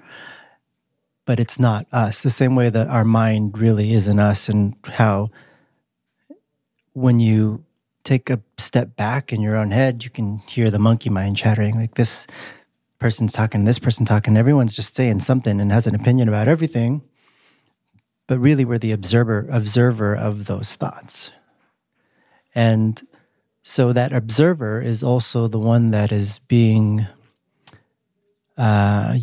But 1.25 1.39
it's 1.39 1.59
not 1.59 1.87
us. 1.91 2.21
The 2.21 2.29
same 2.29 2.55
way 2.55 2.69
that 2.69 2.87
our 2.87 3.05
mind 3.05 3.57
really 3.57 3.93
isn't 3.93 4.19
us, 4.19 4.47
and 4.47 4.75
how 4.83 5.31
when 6.93 7.19
you 7.19 7.65
take 8.03 8.29
a 8.29 8.41
step 8.57 8.95
back 8.95 9.31
in 9.31 9.41
your 9.41 9.55
own 9.55 9.71
head, 9.71 10.03
you 10.03 10.09
can 10.09 10.39
hear 10.39 10.69
the 10.69 10.79
monkey 10.79 11.09
mind 11.09 11.37
chattering 11.37 11.75
like 11.75 11.95
this 11.95 12.27
person's 12.99 13.33
talking, 13.33 13.65
this 13.65 13.79
person 13.79 14.05
talking. 14.05 14.37
Everyone's 14.37 14.75
just 14.75 14.95
saying 14.95 15.19
something 15.19 15.59
and 15.59 15.71
has 15.71 15.87
an 15.87 15.95
opinion 15.95 16.27
about 16.27 16.47
everything. 16.47 17.01
But 18.27 18.39
really, 18.39 18.63
we're 18.63 18.77
the 18.77 18.91
observer 18.91 19.47
observer 19.51 20.15
of 20.15 20.45
those 20.45 20.75
thoughts. 20.75 21.31
And 22.55 23.01
so 23.63 23.93
that 23.93 24.13
observer 24.13 24.81
is 24.81 25.03
also 25.03 25.47
the 25.47 25.59
one 25.59 25.91
that 25.91 26.11
is 26.11 26.39
being 26.39 27.05
uh 28.57 29.17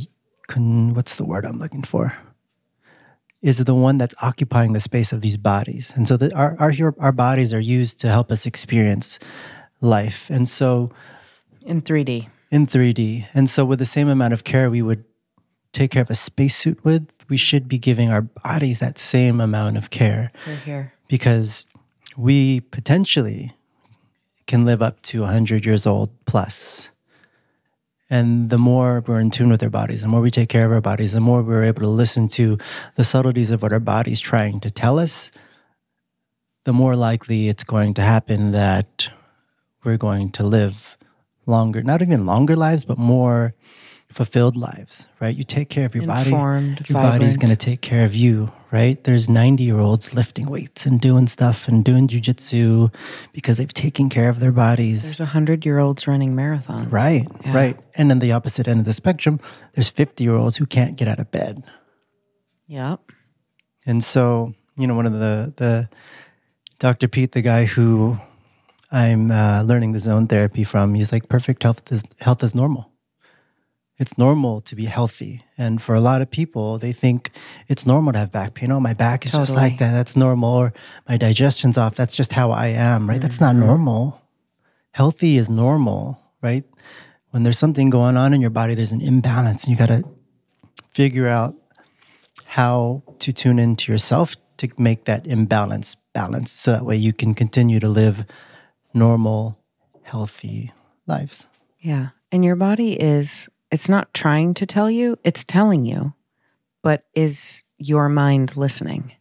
what's 0.57 1.17
the 1.17 1.25
word 1.25 1.45
I'm 1.45 1.59
looking 1.59 1.83
for? 1.83 2.17
Is 3.43 3.59
the 3.65 3.75
one 3.75 3.99
that's 3.99 4.15
occupying 4.23 4.73
the 4.73 4.81
space 4.81 5.13
of 5.13 5.21
these 5.21 5.37
bodies. 5.37 5.93
And 5.95 6.09
so 6.09 6.17
the, 6.17 6.35
our, 6.35 6.57
our, 6.59 6.73
our 6.99 7.13
bodies 7.13 7.55
are 7.55 7.61
used 7.61 8.01
to 8.01 8.09
help 8.09 8.33
us 8.33 8.47
experience 8.47 9.19
life. 9.81 10.29
And 10.29 10.49
so 10.49 10.91
In 11.63 11.83
3D. 11.83 12.27
in 12.51 12.67
3D. 12.67 13.27
And 13.35 13.49
so 13.49 13.65
with 13.65 13.79
the 13.79 13.87
same 13.87 14.09
amount 14.09 14.33
of 14.35 14.43
care 14.45 14.71
we 14.71 14.83
would 14.83 15.05
take 15.73 15.93
care 15.93 16.03
of 16.03 16.11
a 16.11 16.15
spacesuit 16.17 16.83
with, 16.85 17.15
we 17.29 17.37
should 17.37 17.69
be 17.69 17.79
giving 17.79 18.11
our 18.11 18.23
bodies 18.23 18.81
that 18.81 18.99
same 18.99 19.41
amount 19.41 19.77
of 19.77 19.91
care 19.91 20.33
We're 20.47 20.55
here. 20.57 20.93
because 21.09 21.65
we 22.17 22.61
potentially 22.61 23.55
can 24.47 24.65
live 24.65 24.83
up 24.83 25.01
to 25.03 25.21
100 25.21 25.65
years 25.65 25.87
old 25.87 26.11
plus. 26.25 26.89
And 28.11 28.49
the 28.49 28.59
more 28.59 29.05
we're 29.07 29.21
in 29.21 29.31
tune 29.31 29.51
with 29.51 29.63
our 29.63 29.71
bodies, 29.71 30.03
the 30.03 30.09
more 30.09 30.23
we 30.23 30.31
take 30.31 30.49
care 30.49 30.65
of 30.65 30.73
our 30.73 30.81
bodies, 30.81 31.13
the 31.13 31.21
more 31.21 31.43
we're 31.43 31.65
able 31.65 31.83
to 31.83 31.89
listen 31.89 32.29
to 32.29 32.57
the 32.97 33.05
subtleties 33.05 33.51
of 33.51 33.61
what 33.61 33.73
our 33.73 33.81
body's 33.81 34.21
trying 34.21 34.61
to 34.61 34.71
tell 34.71 34.99
us, 34.99 35.31
the 36.65 36.73
more 36.73 36.97
likely 36.97 37.49
it's 37.49 37.65
going 37.65 37.95
to 37.95 38.03
happen 38.03 38.53
that 38.53 39.11
we're 39.85 39.99
going 39.99 40.31
to 40.33 40.43
live 40.43 40.97
longer, 41.47 41.83
not 41.83 42.03
even 42.03 42.27
longer 42.27 42.57
lives, 42.57 42.85
but 42.85 42.99
more 42.99 43.55
fulfilled 44.19 44.57
lives, 44.57 45.07
right? 45.21 45.37
You 45.37 45.45
take 45.45 45.71
care 45.71 45.87
of 45.87 45.95
your 45.95 46.05
body, 46.05 46.31
Informed, 46.31 46.89
your 46.89 47.01
body's 47.01 47.37
going 47.37 47.51
to 47.51 47.57
take 47.57 47.81
care 47.81 48.05
of 48.05 48.17
you, 48.17 48.51
right? 48.73 49.03
There's 49.05 49.29
90 49.29 49.63
year 49.63 49.79
olds 49.79 50.13
lifting 50.13 50.51
weights 50.51 50.87
and 50.87 51.01
doing 51.01 51.29
stuff 51.29 51.69
and 51.69 51.85
doing 51.85 52.09
jujitsu 52.09 52.93
because 53.33 53.59
they've 53.59 53.73
taken 53.73 54.09
care 54.09 54.29
of 54.29 54.41
their 54.41 54.51
bodies. 54.51 55.05
There's 55.05 55.21
hundred 55.21 55.65
year 55.65 55.79
olds 55.79 56.09
running 56.09 56.35
marathons. 56.35 56.91
Right, 56.91 57.29
Yeah. 57.45 57.55
right. 57.55 57.81
And 57.95 58.11
on 58.11 58.19
the 58.19 58.33
opposite 58.33 58.67
end 58.67 58.81
of 58.81 58.87
the 58.87 58.93
spectrum, 58.93 59.39
there's 59.75 59.89
50 59.89 60.25
year 60.25 60.35
olds 60.35 60.57
who 60.57 60.67
can't 60.67 60.97
get 60.97 61.07
out 61.07 61.21
of 61.21 61.31
bed. 61.31 61.63
Yep. 62.67 62.99
And 63.87 64.03
so, 64.03 64.53
you 64.77 64.89
know, 64.89 64.97
one 64.97 65.07
of 65.07 65.13
the, 65.13 65.55
the 65.57 65.89
Dr. 66.81 67.07
Pete, 67.07 67.31
the 67.31 67.41
guy 67.43 67.67
who 67.67 68.19
I'm 68.91 69.31
uh, 69.31 69.63
learning 69.65 69.93
the 69.93 70.01
zone 70.01 70.27
therapy 70.27 70.65
from, 70.65 70.95
he's 70.95 71.13
like, 71.13 71.29
perfect 71.29 71.63
health 71.63 71.93
is, 71.93 72.03
health 72.19 72.43
is 72.43 72.53
normal. 72.57 72.91
It's 73.99 74.17
normal 74.17 74.61
to 74.63 74.77
be 74.77 74.85
healthy. 74.85 75.43
And 75.57 75.83
for 75.83 75.95
a 75.95 76.01
lot 76.01 76.23
of 76.23 76.31
people, 76.31 76.79
they 76.79 76.93
think 76.93 77.31
it's 77.67 77.85
normal 77.85 78.13
to 78.13 78.19
have 78.21 78.31
back 78.31 78.55
pain. 78.55 78.71
Oh, 78.71 78.79
my 78.81 78.95
back 78.95 79.27
is 79.27 79.33
just 79.33 79.55
like 79.55 79.79
that. 79.79 79.93
That's 79.93 80.17
normal. 80.17 80.51
Or 80.55 80.73
my 81.09 81.17
digestion's 81.17 81.77
off. 81.77 81.97
That's 81.97 82.15
just 82.15 82.33
how 82.33 82.53
I 82.53 82.69
am, 82.69 83.09
right? 83.09 83.21
That's 83.21 83.41
not 83.41 83.57
Mm-hmm. 83.57 83.67
normal. 83.67 84.23
Healthy 84.93 85.37
is 85.37 85.51
normal, 85.51 86.19
right? 86.43 86.65
When 87.31 87.43
there's 87.43 87.59
something 87.59 87.91
going 87.91 88.17
on 88.17 88.33
in 88.35 88.41
your 88.41 88.51
body, 88.51 88.75
there's 88.75 88.93
an 88.93 89.01
imbalance, 89.01 89.65
and 89.65 89.73
you 89.73 89.77
got 89.77 89.93
to 89.95 90.03
figure 90.93 91.29
out 91.29 91.55
how 92.47 93.03
to 93.19 93.33
tune 93.33 93.59
into 93.59 93.93
yourself 93.93 94.37
to 94.59 94.69
make 94.79 95.05
that 95.05 95.27
imbalance 95.27 95.97
balance 96.15 96.51
so 96.51 96.73
that 96.73 96.85
way 96.85 96.97
you 96.97 97.13
can 97.13 97.35
continue 97.35 97.79
to 97.81 97.89
live 97.89 98.25
normal, 98.95 99.59
healthy 100.03 100.73
lives. 101.07 101.47
Yeah. 101.81 102.09
And 102.33 102.45
your 102.45 102.57
body 102.57 102.95
is, 102.95 103.49
it's 103.71 103.89
not 103.89 104.13
trying 104.15 104.55
to 104.55 104.67
tell 104.67 104.91
you, 104.91 105.19
it's 105.25 105.45
telling 105.45 105.85
you, 105.85 106.15
but 106.83 107.05
is 107.15 107.65
your 107.79 108.09
mind 108.09 108.57
listening? 108.57 109.13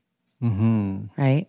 Mm-hmm. 0.42 1.06
Right. 1.22 1.48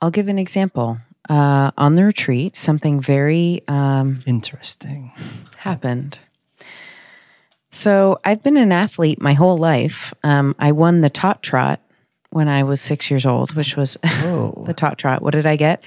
I'll 0.00 0.10
give 0.10 0.28
an 0.28 0.38
example. 0.38 0.98
Uh, 1.28 1.70
on 1.78 1.94
the 1.94 2.04
retreat, 2.04 2.54
something 2.54 3.00
very 3.00 3.62
um, 3.66 4.20
Interesting. 4.26 5.10
happened. 5.56 6.18
So 7.70 8.20
I've 8.24 8.42
been 8.42 8.56
an 8.58 8.72
athlete 8.72 9.20
my 9.20 9.32
whole 9.32 9.56
life. 9.56 10.12
Um, 10.22 10.54
I 10.58 10.72
won 10.72 11.00
the 11.00 11.08
tot 11.10 11.42
trot 11.42 11.80
when 12.30 12.46
I 12.48 12.62
was 12.62 12.80
six 12.80 13.10
years 13.10 13.24
old, 13.24 13.54
which 13.54 13.76
was 13.76 13.96
Oh, 14.04 14.64
the 14.66 14.74
tot 14.74 14.98
trot. 14.98 15.22
What 15.22 15.32
did 15.32 15.46
I 15.46 15.56
get? 15.56 15.82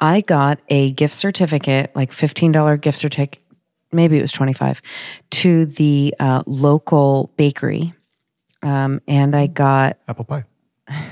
I 0.00 0.20
got 0.20 0.60
a 0.68 0.92
gift 0.92 1.14
certificate, 1.14 1.90
like 1.96 2.12
fifteen 2.12 2.52
dollar 2.52 2.76
gift 2.76 2.98
certificate, 2.98 3.42
maybe 3.92 4.18
it 4.18 4.22
was 4.22 4.32
twenty 4.32 4.52
five, 4.52 4.80
to 5.30 5.66
the 5.66 6.14
uh, 6.20 6.42
local 6.46 7.30
bakery, 7.36 7.92
um, 8.62 9.00
and 9.08 9.34
I 9.36 9.46
got 9.46 9.98
apple 10.08 10.24
pie. 10.24 10.44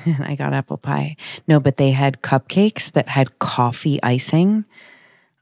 And 0.05 0.23
I 0.25 0.37
got 0.37 0.53
apple 0.53 0.77
pie. 0.79 1.17
No, 1.49 1.59
but 1.59 1.77
they 1.79 1.91
had 1.91 2.23
cupcakes 2.23 2.93
that 2.93 3.09
had 3.09 3.39
coffee 3.41 4.01
icing 4.03 4.65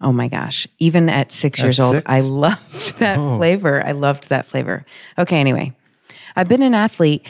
Oh 0.05 0.11
my 0.11 0.27
gosh. 0.27 0.67
Even 0.81 1.09
at 1.09 1.31
six 1.31 1.61
At 1.61 1.65
years 1.65 1.79
old. 1.79 2.03
I 2.07 2.21
loved 2.23 2.99
that 2.99 3.19
Oh. 3.19 3.37
flavor. 3.37 3.87
I 3.87 3.93
loved 3.93 4.31
that 4.31 4.47
flavor. 4.47 4.85
Okay, 5.17 5.39
anyway. 5.39 5.73
I've 6.35 6.49
been 6.49 6.63
an 6.63 6.75
athlete, 6.75 7.25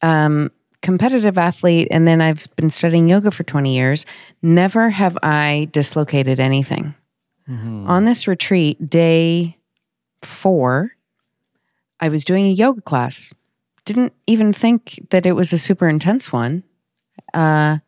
um, 0.00 0.50
competitive 0.80 1.38
athlete, 1.38 1.86
and 1.92 2.08
then 2.08 2.20
I've 2.20 2.44
been 2.56 2.70
studying 2.70 3.08
yoga 3.08 3.30
for 3.30 3.44
20 3.44 3.72
years. 3.72 4.04
Never 4.42 4.90
have 4.90 5.16
I 5.22 5.68
dislocated 5.70 6.40
anything. 6.40 6.96
On 7.48 8.04
this 8.04 8.26
retreat, 8.28 8.88
day 8.88 9.58
four, 10.22 10.92
I 12.00 12.08
was 12.08 12.24
doing 12.24 12.46
a 12.46 12.50
yoga 12.50 12.80
class. 12.80 13.34
Didn't 13.84 14.12
even 14.26 14.52
think 14.52 15.06
that 15.10 15.26
it 15.26 15.32
was 15.32 15.52
a 15.52 15.58
super 15.58 15.88
intense 15.88 16.32
one. 16.32 16.62
Uh, 17.34 17.78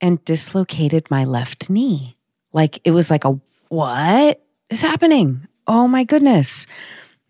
and 0.00 0.24
dislocated 0.24 1.10
my 1.10 1.24
left 1.24 1.70
knee. 1.70 2.16
Like 2.52 2.80
it 2.84 2.90
was 2.90 3.10
like 3.10 3.24
a 3.24 3.38
what 3.68 4.42
is 4.70 4.82
happening? 4.82 5.46
Oh 5.66 5.88
my 5.88 6.04
goodness. 6.04 6.66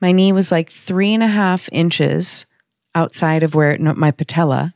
My 0.00 0.12
knee 0.12 0.32
was 0.32 0.52
like 0.52 0.70
three 0.70 1.14
and 1.14 1.22
a 1.22 1.28
half 1.28 1.68
inches 1.72 2.46
outside 2.94 3.42
of 3.42 3.54
where 3.54 3.72
it, 3.72 3.80
my 3.80 4.10
patella, 4.10 4.74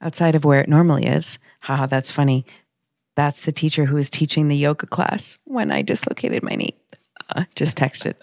outside 0.00 0.34
of 0.34 0.44
where 0.44 0.60
it 0.60 0.68
normally 0.68 1.06
is. 1.06 1.38
Haha, 1.60 1.86
that's 1.86 2.12
funny. 2.12 2.44
That's 3.18 3.42
the 3.42 3.50
teacher 3.50 3.84
who 3.84 3.96
was 3.96 4.10
teaching 4.10 4.46
the 4.46 4.54
yoga 4.54 4.86
class 4.86 5.38
when 5.44 5.72
I 5.72 5.82
dislocated 5.82 6.44
my 6.44 6.54
knee. 6.54 6.76
Uh, 7.34 7.42
just 7.56 7.76
texted. 7.76 8.14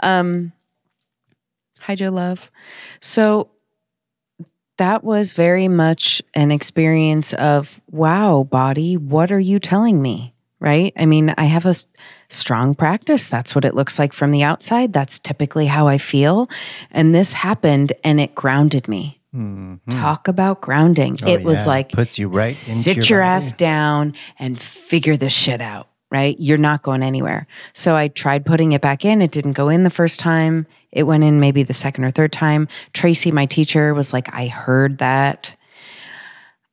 Um, 0.00 0.52
hi, 1.80 1.94
Joe 1.94 2.08
Love. 2.08 2.50
So 2.98 3.50
that 4.78 5.04
was 5.04 5.34
very 5.34 5.68
much 5.68 6.22
an 6.32 6.50
experience 6.50 7.34
of, 7.34 7.78
wow, 7.90 8.44
body, 8.44 8.96
what 8.96 9.30
are 9.30 9.38
you 9.38 9.58
telling 9.58 10.00
me? 10.00 10.32
Right? 10.60 10.94
I 10.96 11.04
mean, 11.04 11.34
I 11.36 11.44
have 11.44 11.66
a 11.66 11.76
s- 11.76 11.86
strong 12.30 12.74
practice. 12.74 13.28
That's 13.28 13.54
what 13.54 13.66
it 13.66 13.74
looks 13.74 13.98
like 13.98 14.14
from 14.14 14.30
the 14.30 14.44
outside. 14.44 14.94
That's 14.94 15.18
typically 15.18 15.66
how 15.66 15.88
I 15.88 15.98
feel. 15.98 16.48
And 16.90 17.14
this 17.14 17.34
happened 17.34 17.92
and 18.02 18.18
it 18.18 18.34
grounded 18.34 18.88
me. 18.88 19.17
Mm-hmm. 19.34 19.90
Talk 19.90 20.28
about 20.28 20.60
grounding. 20.60 21.18
Oh, 21.22 21.28
it 21.28 21.42
was 21.42 21.64
yeah. 21.64 21.72
like, 21.72 21.92
Puts 21.92 22.18
you 22.18 22.28
right 22.28 22.50
sit 22.50 22.96
your 22.96 23.04
your 23.04 23.22
ass 23.22 23.52
down 23.52 24.14
and 24.38 24.58
figure 24.58 25.16
this 25.16 25.32
shit 25.32 25.60
out, 25.60 25.88
right? 26.10 26.36
You're 26.38 26.58
not 26.58 26.82
going 26.82 27.02
anywhere. 27.02 27.46
So 27.74 27.94
I 27.94 28.08
tried 28.08 28.46
putting 28.46 28.72
it 28.72 28.80
back 28.80 29.04
in. 29.04 29.20
It 29.20 29.30
didn't 29.30 29.52
go 29.52 29.68
in 29.68 29.84
the 29.84 29.90
first 29.90 30.18
time. 30.18 30.66
It 30.92 31.02
went 31.02 31.24
in 31.24 31.40
maybe 31.40 31.62
the 31.62 31.74
second 31.74 32.04
or 32.04 32.10
third 32.10 32.32
time. 32.32 32.68
Tracy, 32.94 33.30
my 33.30 33.44
teacher, 33.44 33.92
was 33.92 34.12
like, 34.14 34.32
I 34.34 34.46
heard 34.46 34.98
that. 34.98 35.54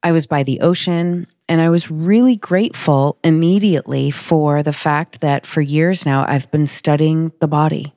I 0.02 0.13
was 0.13 0.26
by 0.26 0.44
the 0.44 0.62
ocean 0.62 1.28
and 1.50 1.62
I 1.62 1.70
was 1.70 1.91
really 1.91 2.36
grateful 2.36 3.18
immediately 3.24 4.12
for 4.12 4.63
the 4.63 4.74
fact 4.74 5.22
that 5.22 5.46
for 5.46 5.62
years 5.62 6.06
now 6.06 6.26
I've 6.28 6.50
been 6.52 6.68
studying 6.68 7.32
the 7.39 7.48
body 7.48 7.96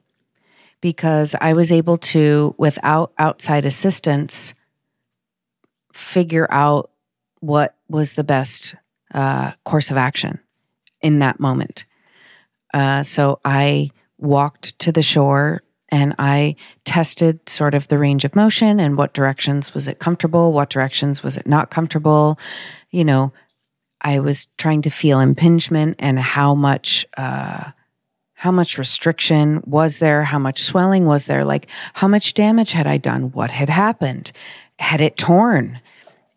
because 0.81 1.35
I 1.41 1.53
was 1.53 1.73
able 1.73 1.99
to, 1.99 2.55
without 2.59 3.13
outside 3.19 3.65
assistance, 3.65 4.55
figure 5.93 6.47
out 6.51 6.91
what 7.41 7.77
was 7.89 8.15
the 8.15 8.25
best 8.25 8.75
uh, 9.15 9.53
course 9.65 9.91
of 9.91 9.97
action 9.97 10.39
in 11.01 11.19
that 11.21 11.41
moment. 11.41 11.87
Uh, 12.75 13.03
so 13.03 13.41
I 13.45 13.91
walked 14.19 14.79
to 14.81 14.93
the 14.93 15.03
shore 15.03 15.63
and 15.91 16.15
I 16.19 16.57
tested 16.85 17.49
sort 17.49 17.75
of 17.75 17.89
the 17.89 17.99
range 17.99 18.25
of 18.25 18.37
motion 18.37 18.79
and 18.79 18.97
what 18.97 19.15
directions 19.15 19.73
was 19.73 19.89
it 19.89 20.01
comfortable, 20.01 20.53
what 20.53 20.69
directions 20.69 21.23
was 21.23 21.37
it 21.37 21.47
not 21.47 21.71
comfortable. 21.71 22.39
You 22.91 23.05
know, 23.05 23.33
I 24.03 24.19
was 24.21 24.47
trying 24.59 24.83
to 24.83 24.91
feel 24.91 25.21
impingement 25.21 25.97
and 25.99 26.19
how 26.19 26.55
much. 26.55 27.07
Uh, 27.17 27.71
how 28.39 28.53
much 28.53 28.79
restriction 28.79 29.61
was 29.67 29.99
there? 29.99 30.23
How 30.23 30.39
much 30.39 30.63
swelling 30.63 31.07
was 31.07 31.25
there? 31.25 31.45
Like, 31.45 31.67
how 31.95 32.07
much 32.07 32.35
damage 32.35 32.71
had 32.71 32.87
I 32.87 32.97
done? 32.97 33.33
What 33.33 33.51
had 33.51 33.69
happened? 33.69 34.31
Had 34.79 35.01
it 35.01 35.17
torn? 35.17 35.81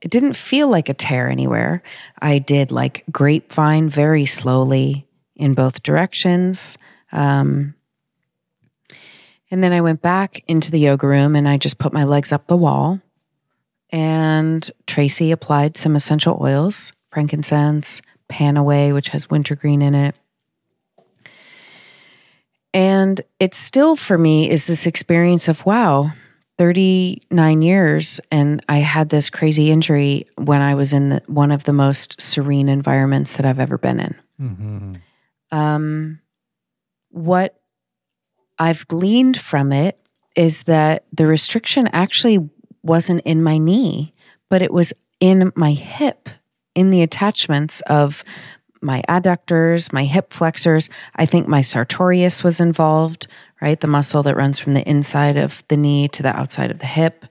It 0.02 0.10
didn't 0.10 0.34
feel 0.34 0.68
like 0.68 0.90
a 0.90 0.96
tear 0.96 1.30
anywhere. 1.30 1.84
I 2.20 2.40
did 2.40 2.72
like 2.72 3.04
grapevine 3.12 3.88
very 3.88 4.26
slowly 4.26 5.06
in 5.36 5.54
both 5.54 5.84
directions. 5.84 6.76
Um, 7.12 7.76
and 9.52 9.64
then 9.64 9.72
I 9.72 9.82
went 9.82 10.02
back 10.02 10.44
into 10.48 10.72
the 10.72 10.80
yoga 10.80 11.06
room 11.06 11.36
and 11.36 11.48
I 11.48 11.58
just 11.58 11.78
put 11.78 11.94
my 11.94 12.06
legs 12.06 12.32
up 12.32 12.48
the 12.48 12.58
wall. 12.58 13.00
And 13.92 14.72
Tracy 14.88 15.32
applied 15.32 15.78
some 15.78 15.96
essential 15.96 16.40
oils, 16.42 16.94
frankincense, 17.12 18.02
PanAway, 18.28 18.92
which 18.92 19.10
has 19.10 19.30
wintergreen 19.30 19.84
in 19.84 19.94
it. 19.94 20.16
And 22.74 23.22
it 23.40 23.54
still 23.54 23.96
for 23.96 24.18
me 24.18 24.50
is 24.50 24.66
this 24.66 24.86
experience 24.86 25.48
of 25.48 25.66
wow, 25.66 26.12
39 26.58 27.62
years 27.62 28.20
and 28.32 28.64
I 28.70 28.78
had 28.78 29.10
this 29.10 29.30
crazy 29.30 29.72
injury 29.72 30.28
when 30.38 30.62
I 30.62 30.76
was 30.76 30.94
in 30.94 31.10
the, 31.10 31.24
one 31.28 31.52
of 31.52 31.64
the 31.64 31.74
most 31.74 32.22
serene 32.22 32.70
environments 32.70 33.36
that 33.38 33.46
I've 33.46 33.60
ever 33.60 33.78
been 33.78 34.00
in. 34.00 34.16
Mhm. 34.40 35.02
Um, 35.52 36.20
what 37.10 37.60
I've 38.60 38.88
gleaned 38.88 39.40
from 39.40 39.72
it 39.74 39.98
is 40.36 40.64
that 40.64 41.06
the 41.12 41.28
restriction 41.28 41.90
actually 41.94 42.50
wasn't 42.84 43.22
in 43.22 43.44
my 43.44 43.58
knee, 43.58 44.14
but 44.50 44.62
it 44.62 44.72
was 44.72 44.94
in 45.20 45.52
my 45.56 45.74
hip, 45.74 46.30
in 46.76 46.90
the 46.90 47.02
attachments 47.02 47.82
of 47.82 48.24
my 48.82 49.04
adductors, 49.08 49.94
my 49.94 50.06
hip 50.06 50.34
flexors. 50.34 50.90
I 51.16 51.26
think 51.26 51.48
my 51.48 51.62
sartorius 51.62 52.44
was 52.44 52.60
involved, 52.60 53.28
right? 53.62 53.80
The 53.80 53.88
muscle 53.88 54.24
that 54.24 54.36
runs 54.36 54.60
from 54.60 54.74
the 54.74 54.88
inside 54.88 55.38
of 55.38 55.64
the 55.68 55.78
knee 55.78 56.08
to 56.10 56.24
the 56.24 56.36
outside 56.36 56.72
of 56.72 56.80
the 56.80 56.88
hip. 56.88 57.26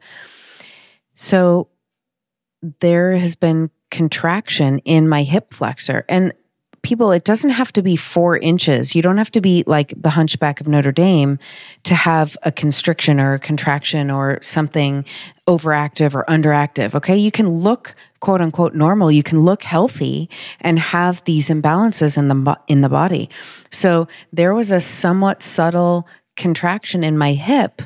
So 1.15 1.69
there 2.81 3.17
has 3.17 3.35
been 3.35 3.71
contraction 3.91 4.79
in 4.81 5.09
my 5.09 5.23
hip 5.23 5.53
flexor. 5.53 6.05
And 6.09 6.33
people, 6.83 7.13
it 7.13 7.25
doesn't 7.25 7.51
have 7.51 7.73
to 7.75 7.83
be 7.83 7.97
four 7.97 8.39
inches. 8.39 8.95
You 8.95 9.03
don't 9.03 9.19
have 9.19 9.31
to 9.33 9.41
be 9.41 9.65
like 9.67 9.93
the 9.97 10.11
hunchback 10.11 10.61
of 10.61 10.69
Notre 10.69 10.93
Dame 10.93 11.39
to 11.85 11.95
have 11.95 12.37
a 12.43 12.53
constriction 12.53 13.21
or 13.21 13.35
a 13.35 13.39
contraction 13.39 14.11
or 14.11 14.39
something 14.43 15.05
overactive 15.47 16.15
or 16.15 16.25
underactive. 16.27 16.95
Okay. 16.95 17.17
You 17.17 17.31
can 17.31 17.49
look 17.49 17.95
quote 18.21 18.41
unquote 18.41 18.75
normal. 18.75 19.11
You 19.11 19.23
can 19.23 19.41
look 19.41 19.63
healthy 19.63 20.29
and 20.61 20.79
have 20.79 21.25
these 21.25 21.49
imbalances 21.49 22.17
in 22.17 22.29
the, 22.29 22.59
in 22.69 22.81
the 22.83 22.89
body. 22.89 23.29
So 23.71 24.09
there 24.33 24.55
was 24.55 24.73
a 24.73 24.81
somewhat 24.81 25.43
subtle 25.43 26.07
contraction 26.37 27.03
in 27.03 27.19
my 27.19 27.33
hip 27.33 27.83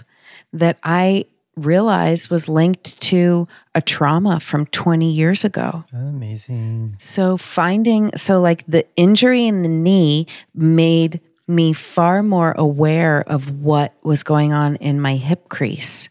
that 0.53 0.79
I 0.83 1.27
realized 1.57 2.31
was 2.31 2.49
linked 2.49 3.01
to 3.01 3.47
a 3.75 3.83
trauma 3.83 4.41
from 4.41 4.67
20 4.67 5.11
years 5.11 5.45
ago. 5.45 5.85
Amazing. 5.93 6.97
So 6.99 7.37
finding 7.37 8.17
so 8.17 8.41
like 8.41 8.65
the 8.67 8.87
injury 8.97 9.47
in 9.47 9.63
the 9.63 9.69
knee 9.69 10.27
made 10.55 11.21
me 11.47 11.73
far 11.73 12.23
more 12.23 12.53
aware 12.53 13.23
of 13.23 13.61
what 13.61 13.95
was 14.03 14.23
going 14.23 14.53
on 14.53 14.77
in 14.77 15.01
my 15.01 15.17
hip 15.17 15.49
crease 15.49 16.09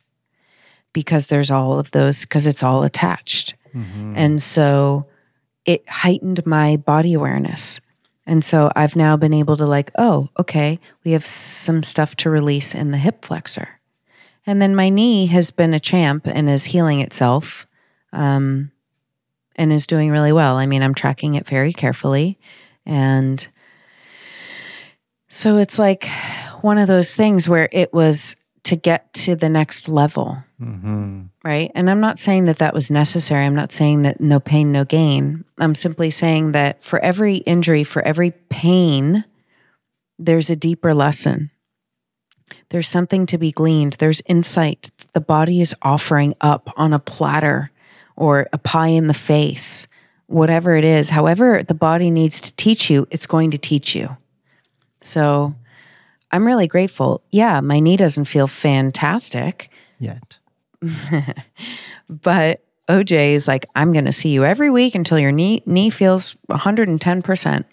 because 0.94 1.28
there's 1.28 1.52
all 1.52 1.80
of 1.80 1.92
those 1.92 2.22
because 2.22 2.48
it's 2.48 2.64
all 2.64 2.84
attached. 2.84 3.56
Mm-hmm. 3.74 4.14
And 4.16 4.42
so 4.42 5.08
it 5.66 5.88
heightened 5.90 6.46
my 6.46 6.78
body 6.78 7.14
awareness. 7.14 7.80
And 8.26 8.46
so 8.46 8.72
I've 8.76 8.96
now 8.96 9.18
been 9.18 9.34
able 9.34 9.58
to 9.58 9.66
like, 9.66 9.92
oh, 9.98 10.30
okay, 10.40 10.80
we 11.04 11.12
have 11.12 11.26
some 11.26 11.84
stuff 11.84 12.16
to 12.18 12.30
release 12.30 12.74
in 12.74 12.92
the 12.92 12.98
hip 12.98 13.26
flexor. 13.26 13.80
And 14.46 14.62
then 14.62 14.76
my 14.76 14.90
knee 14.90 15.28
has 15.28 15.52
been 15.52 15.74
a 15.74 15.80
champ 15.80 16.28
and 16.28 16.50
is 16.50 16.66
healing 16.66 17.00
itself 17.00 17.68
um, 18.12 18.72
and 19.56 19.72
is 19.72 19.88
doing 19.88 20.10
really 20.12 20.32
well. 20.32 20.58
I 20.58 20.66
mean, 20.66 20.84
I'm 20.84 20.94
tracking 20.94 21.36
it 21.36 21.48
very 21.48 21.72
carefully. 21.72 22.38
And 22.86 23.46
so 25.30 25.58
it's 25.58 25.80
like 25.80 26.08
one 26.62 26.78
of 26.78 26.88
those 26.88 27.16
things 27.16 27.48
where 27.48 27.70
it 27.72 27.94
was 27.94 28.36
to 28.64 28.76
get 28.76 29.12
to 29.14 29.36
the 29.36 29.50
next 29.50 29.90
level, 29.90 30.38
hmm 30.58 31.24
right? 31.44 31.72
And 31.76 31.90
I'm 31.90 32.00
not 32.00 32.20
saying 32.20 32.46
that 32.46 32.60
that 32.60 32.74
was 32.74 32.90
necessary. 32.90 33.46
I'm 33.46 33.56
not 33.56 33.74
saying 33.74 34.04
that 34.04 34.22
no 34.22 34.40
pain, 34.40 34.72
no 34.72 34.86
gain. 34.86 35.44
I'm 35.58 35.76
simply 35.76 36.10
saying 36.10 36.54
that 36.54 36.82
for 36.82 37.00
every 37.00 37.38
injury, 37.38 37.84
for 37.84 38.02
every 38.02 38.32
pain, 38.32 39.26
there's 40.18 40.50
a 40.50 40.56
deeper 40.56 40.94
lesson. 40.94 41.52
There's 42.70 42.88
something 42.88 43.26
to 43.28 43.38
be 43.38 43.52
gleaned. 43.52 43.94
There's 43.94 44.22
insight 44.28 44.92
the 45.14 45.22
body 45.22 45.62
is 45.62 45.76
offering 45.82 46.34
up 46.42 46.72
on 46.76 46.92
a 46.92 47.00
platter 47.00 47.72
or 48.16 48.48
a 48.52 48.58
pie 48.58 48.88
in 48.88 49.08
the 49.08 49.14
face, 49.14 49.88
whatever 50.28 50.76
it 50.76 50.84
is. 50.84 51.10
However, 51.10 51.64
the 51.64 51.74
body 51.74 52.12
needs 52.12 52.42
to 52.42 52.54
teach 52.56 52.90
you, 52.90 53.08
it's 53.12 53.28
going 53.28 53.52
to 53.52 53.58
teach 53.58 53.96
you. 53.96 54.18
So 55.02 55.56
I'm 56.32 56.46
really 56.46 56.68
grateful. 56.68 57.24
Yeah, 57.32 57.62
my 57.62 57.80
knee 57.80 57.98
doesn't 57.98 58.26
feel 58.26 58.48
fantastic, 58.48 59.70
Yet. 60.00 60.38
but 62.10 62.64
OJ 62.90 63.34
is 63.34 63.48
like, 63.48 63.66
I'm 63.76 63.94
going 63.94 64.06
to 64.06 64.12
see 64.12 64.30
you 64.30 64.44
every 64.44 64.70
week 64.70 64.96
until 64.96 65.18
your 65.18 65.32
knee 65.32 65.64
knee 65.66 65.90
feels 65.90 66.36
110%. 66.50 67.64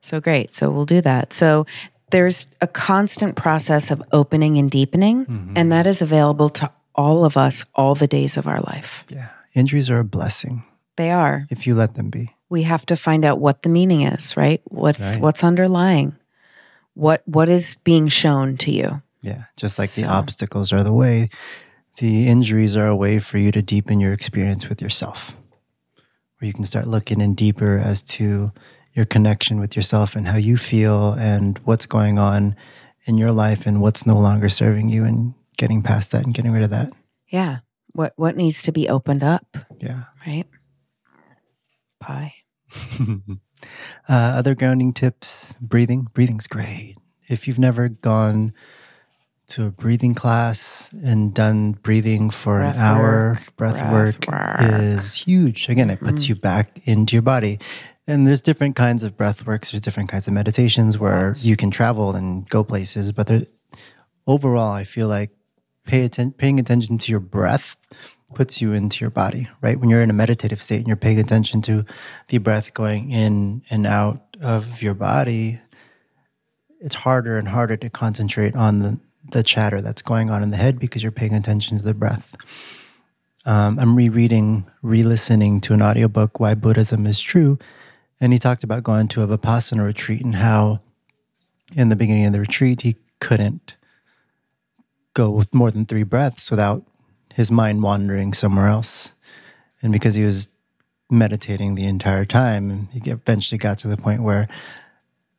So 0.00 0.20
great. 0.20 0.52
So 0.52 0.70
we'll 0.70 0.86
do 0.86 1.00
that. 1.00 1.32
So 1.32 1.66
there's 2.10 2.48
a 2.60 2.66
constant 2.66 3.36
process 3.36 3.90
of 3.90 4.02
opening 4.12 4.58
and 4.58 4.70
deepening, 4.70 5.26
mm-hmm. 5.26 5.52
and 5.56 5.70
that 5.72 5.86
is 5.86 6.02
available 6.02 6.48
to 6.50 6.70
all 6.94 7.24
of 7.24 7.36
us 7.36 7.64
all 7.74 7.94
the 7.94 8.06
days 8.06 8.36
of 8.36 8.46
our 8.46 8.60
life. 8.60 9.04
Yeah. 9.08 9.28
Injuries 9.54 9.88
are 9.90 10.00
a 10.00 10.04
blessing 10.04 10.64
They 10.96 11.10
are. 11.10 11.46
if 11.50 11.66
you 11.66 11.74
let 11.74 11.94
them 11.94 12.10
be. 12.10 12.34
We 12.48 12.62
have 12.62 12.86
to 12.86 12.96
find 12.96 13.24
out 13.24 13.38
what 13.40 13.62
the 13.62 13.68
meaning 13.68 14.02
is, 14.02 14.36
right? 14.36 14.60
What's 14.64 15.14
Right. 15.14 15.22
what's 15.22 15.44
underlying? 15.44 16.16
What 16.94 17.22
what 17.26 17.48
is 17.48 17.78
being 17.84 18.08
shown 18.08 18.56
to 18.58 18.70
you? 18.72 19.02
Yeah. 19.22 19.44
Just 19.56 19.78
like 19.78 19.88
So- 19.90 20.02
the 20.02 20.08
obstacles 20.08 20.72
are 20.72 20.82
the 20.82 20.92
way, 20.92 21.28
the 21.98 22.26
injuries 22.28 22.76
are 22.76 22.86
a 22.86 22.96
way 22.96 23.18
for 23.18 23.38
you 23.38 23.52
to 23.52 23.62
deepen 23.62 24.00
your 24.00 24.12
experience 24.12 24.68
with 24.68 24.80
yourself, 24.80 25.34
where 26.38 26.46
you 26.46 26.52
can 26.54 26.64
start 26.64 26.86
looking 26.86 27.20
in 27.20 27.34
deeper 27.34 27.78
as 27.78 28.02
to 28.02 28.50
your 28.98 29.06
connection 29.06 29.58
with 29.60 29.76
yourself 29.76 30.14
and 30.16 30.26
how 30.28 30.36
you 30.36 30.56
feel 30.58 31.12
and 31.14 31.56
what's 31.64 31.86
going 31.86 32.18
on 32.18 32.54
in 33.04 33.16
your 33.16 33.30
life 33.32 33.64
and 33.64 33.80
what's 33.80 34.04
no 34.04 34.16
longer 34.18 34.48
serving 34.48 34.88
you 34.90 35.04
and 35.04 35.32
getting 35.56 35.82
past 35.82 36.12
that 36.12 36.24
and 36.24 36.34
getting 36.34 36.52
rid 36.52 36.64
of 36.64 36.70
that. 36.70 36.92
Yeah. 37.28 37.58
What 37.92 38.12
what 38.16 38.36
needs 38.36 38.60
to 38.62 38.72
be 38.72 38.88
opened 38.88 39.22
up, 39.22 39.56
Yeah. 39.80 40.04
right? 40.26 40.44
Pie. 42.00 42.34
uh, 42.88 43.32
other 44.08 44.54
grounding 44.54 44.92
tips 44.92 45.56
breathing. 45.60 46.08
Breathing's 46.12 46.46
great. 46.46 46.96
If 47.30 47.46
you've 47.48 47.58
never 47.58 47.88
gone 47.88 48.52
to 49.48 49.66
a 49.66 49.70
breathing 49.70 50.14
class 50.14 50.90
and 51.04 51.32
done 51.32 51.72
breathing 51.72 52.30
for 52.30 52.58
Breath 52.60 52.76
an 52.76 52.80
hour, 52.82 53.00
work, 53.32 53.56
breath, 53.56 53.78
breath 53.78 53.92
work, 53.92 54.26
work. 54.28 54.72
is 54.72 55.14
huge. 55.14 55.68
Again, 55.68 55.88
it 55.88 56.00
puts 56.00 56.28
you 56.28 56.34
back 56.34 56.80
into 56.84 57.14
your 57.16 57.22
body. 57.22 57.58
And 58.08 58.26
there's 58.26 58.40
different 58.40 58.74
kinds 58.74 59.04
of 59.04 59.18
breath 59.18 59.46
works, 59.46 59.70
there's 59.70 59.82
different 59.82 60.08
kinds 60.08 60.26
of 60.26 60.32
meditations 60.32 60.98
where 60.98 61.34
you 61.36 61.56
can 61.56 61.70
travel 61.70 62.16
and 62.16 62.48
go 62.48 62.64
places. 62.64 63.12
But 63.12 63.26
there, 63.26 63.42
overall, 64.26 64.72
I 64.72 64.84
feel 64.84 65.08
like 65.08 65.30
pay 65.84 66.06
atten- 66.06 66.32
paying 66.32 66.58
attention 66.58 66.96
to 66.96 67.12
your 67.12 67.20
breath 67.20 67.76
puts 68.34 68.62
you 68.62 68.72
into 68.72 69.02
your 69.02 69.10
body, 69.10 69.48
right? 69.60 69.78
When 69.78 69.90
you're 69.90 70.00
in 70.00 70.08
a 70.08 70.14
meditative 70.14 70.60
state 70.62 70.78
and 70.78 70.86
you're 70.86 70.96
paying 70.96 71.20
attention 71.20 71.60
to 71.62 71.84
the 72.28 72.38
breath 72.38 72.72
going 72.72 73.12
in 73.12 73.62
and 73.68 73.86
out 73.86 74.22
of 74.40 74.80
your 74.80 74.94
body, 74.94 75.60
it's 76.80 76.94
harder 76.94 77.36
and 77.36 77.48
harder 77.48 77.76
to 77.76 77.90
concentrate 77.90 78.56
on 78.56 78.78
the, 78.78 79.00
the 79.32 79.42
chatter 79.42 79.82
that's 79.82 80.00
going 80.00 80.30
on 80.30 80.42
in 80.42 80.50
the 80.50 80.56
head 80.56 80.78
because 80.78 81.02
you're 81.02 81.12
paying 81.12 81.34
attention 81.34 81.76
to 81.76 81.84
the 81.84 81.94
breath. 81.94 82.34
Um, 83.44 83.78
I'm 83.78 83.96
rereading, 83.96 84.66
re 84.80 85.02
listening 85.02 85.60
to 85.62 85.74
an 85.74 85.82
audiobook, 85.82 86.40
Why 86.40 86.54
Buddhism 86.54 87.06
is 87.06 87.20
True. 87.20 87.58
And 88.20 88.32
he 88.32 88.38
talked 88.38 88.64
about 88.64 88.82
going 88.82 89.08
to 89.08 89.22
a 89.22 89.26
Vipassana 89.26 89.84
retreat 89.84 90.24
and 90.24 90.34
how 90.34 90.80
in 91.74 91.88
the 91.88 91.96
beginning 91.96 92.26
of 92.26 92.32
the 92.32 92.40
retreat, 92.40 92.82
he 92.82 92.96
couldn't 93.20 93.76
go 95.14 95.30
with 95.30 95.54
more 95.54 95.70
than 95.70 95.86
three 95.86 96.02
breaths 96.02 96.50
without 96.50 96.84
his 97.34 97.50
mind 97.50 97.82
wandering 97.82 98.32
somewhere 98.32 98.68
else. 98.68 99.12
And 99.82 99.92
because 99.92 100.14
he 100.14 100.24
was 100.24 100.48
meditating 101.10 101.74
the 101.74 101.86
entire 101.86 102.24
time, 102.24 102.88
he 102.92 103.10
eventually 103.10 103.58
got 103.58 103.78
to 103.80 103.88
the 103.88 103.96
point 103.96 104.22
where 104.22 104.48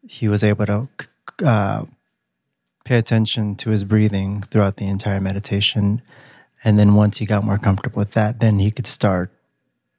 he 0.08 0.28
was 0.28 0.44
able 0.44 0.66
to 0.66 0.90
uh, 1.46 1.86
pay 2.86 2.98
attention 2.98 3.56
to 3.56 3.70
his 3.70 3.84
breathing 3.84 4.42
throughout 4.42 4.78
the 4.78 4.88
entire 4.88 5.20
meditation. 5.20 6.02
And 6.64 6.80
then 6.80 6.96
once 6.96 7.18
he 7.18 7.26
got 7.26 7.44
more 7.44 7.58
comfortable 7.58 8.00
with 8.00 8.12
that, 8.12 8.40
then 8.40 8.60
he 8.60 8.72
could 8.72 8.88
start 8.88 9.32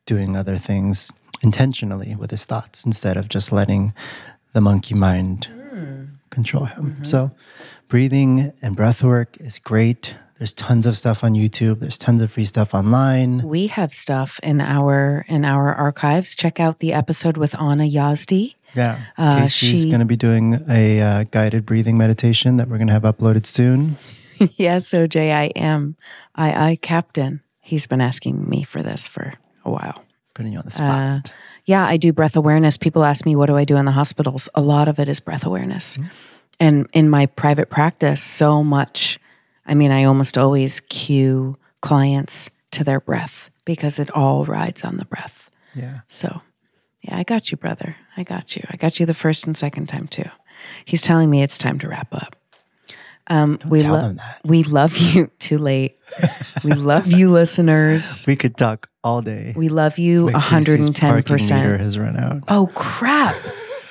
doing 0.06 0.36
other 0.36 0.56
things 0.56 1.12
intentionally 1.42 2.14
with 2.14 2.30
his 2.30 2.44
thoughts 2.44 2.84
instead 2.84 3.16
of 3.16 3.28
just 3.28 3.52
letting 3.52 3.92
the 4.52 4.60
monkey 4.60 4.94
mind 4.94 5.48
control 6.30 6.64
him. 6.64 7.04
So, 7.04 7.30
breathing 7.88 8.52
and 8.62 8.76
breath 8.76 9.02
work 9.02 9.36
is 9.38 9.58
great. 9.58 10.14
There's 10.38 10.54
tons 10.54 10.86
of 10.86 10.96
stuff 10.96 11.22
on 11.22 11.34
YouTube. 11.34 11.80
There's 11.80 11.98
tons 11.98 12.22
of 12.22 12.32
free 12.32 12.46
stuff 12.46 12.72
online. 12.72 13.42
We 13.46 13.66
have 13.66 13.92
stuff 13.92 14.40
in 14.42 14.60
our 14.60 15.26
in 15.28 15.44
our 15.44 15.74
archives. 15.74 16.34
Check 16.34 16.58
out 16.58 16.78
the 16.78 16.94
episode 16.94 17.36
with 17.36 17.54
Anna 17.60 17.84
Yazdi. 17.84 18.54
Yeah. 18.74 19.00
Uh, 19.18 19.40
Kasey's 19.40 19.84
going 19.84 19.98
to 19.98 20.06
be 20.06 20.16
doing 20.16 20.64
a 20.68 21.00
uh, 21.00 21.24
guided 21.24 21.66
breathing 21.66 21.98
meditation 21.98 22.56
that 22.56 22.68
we're 22.68 22.78
going 22.78 22.86
to 22.86 22.94
have 22.94 23.02
uploaded 23.02 23.44
soon. 23.44 23.98
yes, 24.56 24.90
OJ, 24.90 25.30
I 25.30 25.46
am. 25.56 25.96
I 26.34 26.70
I 26.70 26.76
captain. 26.76 27.42
He's 27.60 27.86
been 27.86 28.00
asking 28.00 28.48
me 28.48 28.62
for 28.62 28.82
this 28.82 29.06
for 29.06 29.34
a 29.64 29.70
while. 29.70 30.04
Putting 30.40 30.52
you 30.54 30.58
on 30.58 30.64
the 30.64 30.70
spot. 30.70 30.98
Uh, 30.98 31.20
Yeah, 31.66 31.84
I 31.84 31.98
do 31.98 32.12
breath 32.14 32.34
awareness. 32.36 32.76
People 32.78 33.04
ask 33.04 33.26
me, 33.26 33.36
what 33.36 33.46
do 33.46 33.56
I 33.56 33.64
do 33.64 33.76
in 33.76 33.84
the 33.84 33.92
hospitals? 33.92 34.48
A 34.54 34.60
lot 34.62 34.88
of 34.88 34.98
it 34.98 35.08
is 35.08 35.20
breath 35.20 35.44
awareness. 35.44 35.98
And 36.58 36.88
in 36.92 37.08
my 37.10 37.26
private 37.26 37.68
practice, 37.68 38.22
so 38.22 38.64
much, 38.64 39.18
I 39.66 39.74
mean, 39.74 39.90
I 39.90 40.04
almost 40.04 40.38
always 40.38 40.80
cue 40.80 41.58
clients 41.82 42.48
to 42.72 42.84
their 42.84 43.00
breath 43.00 43.50
because 43.64 43.98
it 43.98 44.10
all 44.12 44.44
rides 44.46 44.82
on 44.84 44.96
the 44.96 45.04
breath. 45.04 45.50
yeah. 45.74 46.00
So, 46.08 46.40
yeah, 47.02 47.16
I 47.16 47.22
got 47.22 47.50
you, 47.50 47.56
brother. 47.56 47.96
I 48.16 48.22
got 48.24 48.56
you. 48.56 48.62
I 48.70 48.76
got 48.76 49.00
you 49.00 49.06
the 49.06 49.14
first 49.14 49.46
and 49.46 49.56
second 49.56 49.86
time 49.88 50.06
too. 50.08 50.28
He's 50.84 51.00
telling 51.02 51.30
me 51.30 51.42
it's 51.42 51.56
time 51.58 51.78
to 51.80 51.88
wrap 51.88 52.12
up. 52.14 52.36
Um, 53.28 53.58
we 53.66 53.80
tell 53.80 53.94
lo- 53.94 54.00
them 54.02 54.16
that. 54.16 54.40
we 54.44 54.64
love 54.64 54.96
you. 54.98 55.30
Too 55.38 55.56
late. 55.58 55.96
we 56.64 56.72
love 56.72 57.06
you, 57.06 57.30
listeners. 57.40 58.26
We 58.26 58.36
could 58.36 58.56
talk 58.56 58.89
all 59.02 59.22
day. 59.22 59.52
We 59.56 59.68
love 59.68 59.98
you 59.98 60.26
But 60.26 60.34
a 60.34 60.38
Kasey's 60.38 60.44
hundred 60.48 60.80
and 60.80 60.96
ten 60.96 61.10
parking 61.10 61.34
meter 61.34 61.44
percent. 61.44 61.80
has 61.80 61.98
run 61.98 62.16
out. 62.16 62.42
Oh 62.48 62.68
crap! 62.74 63.34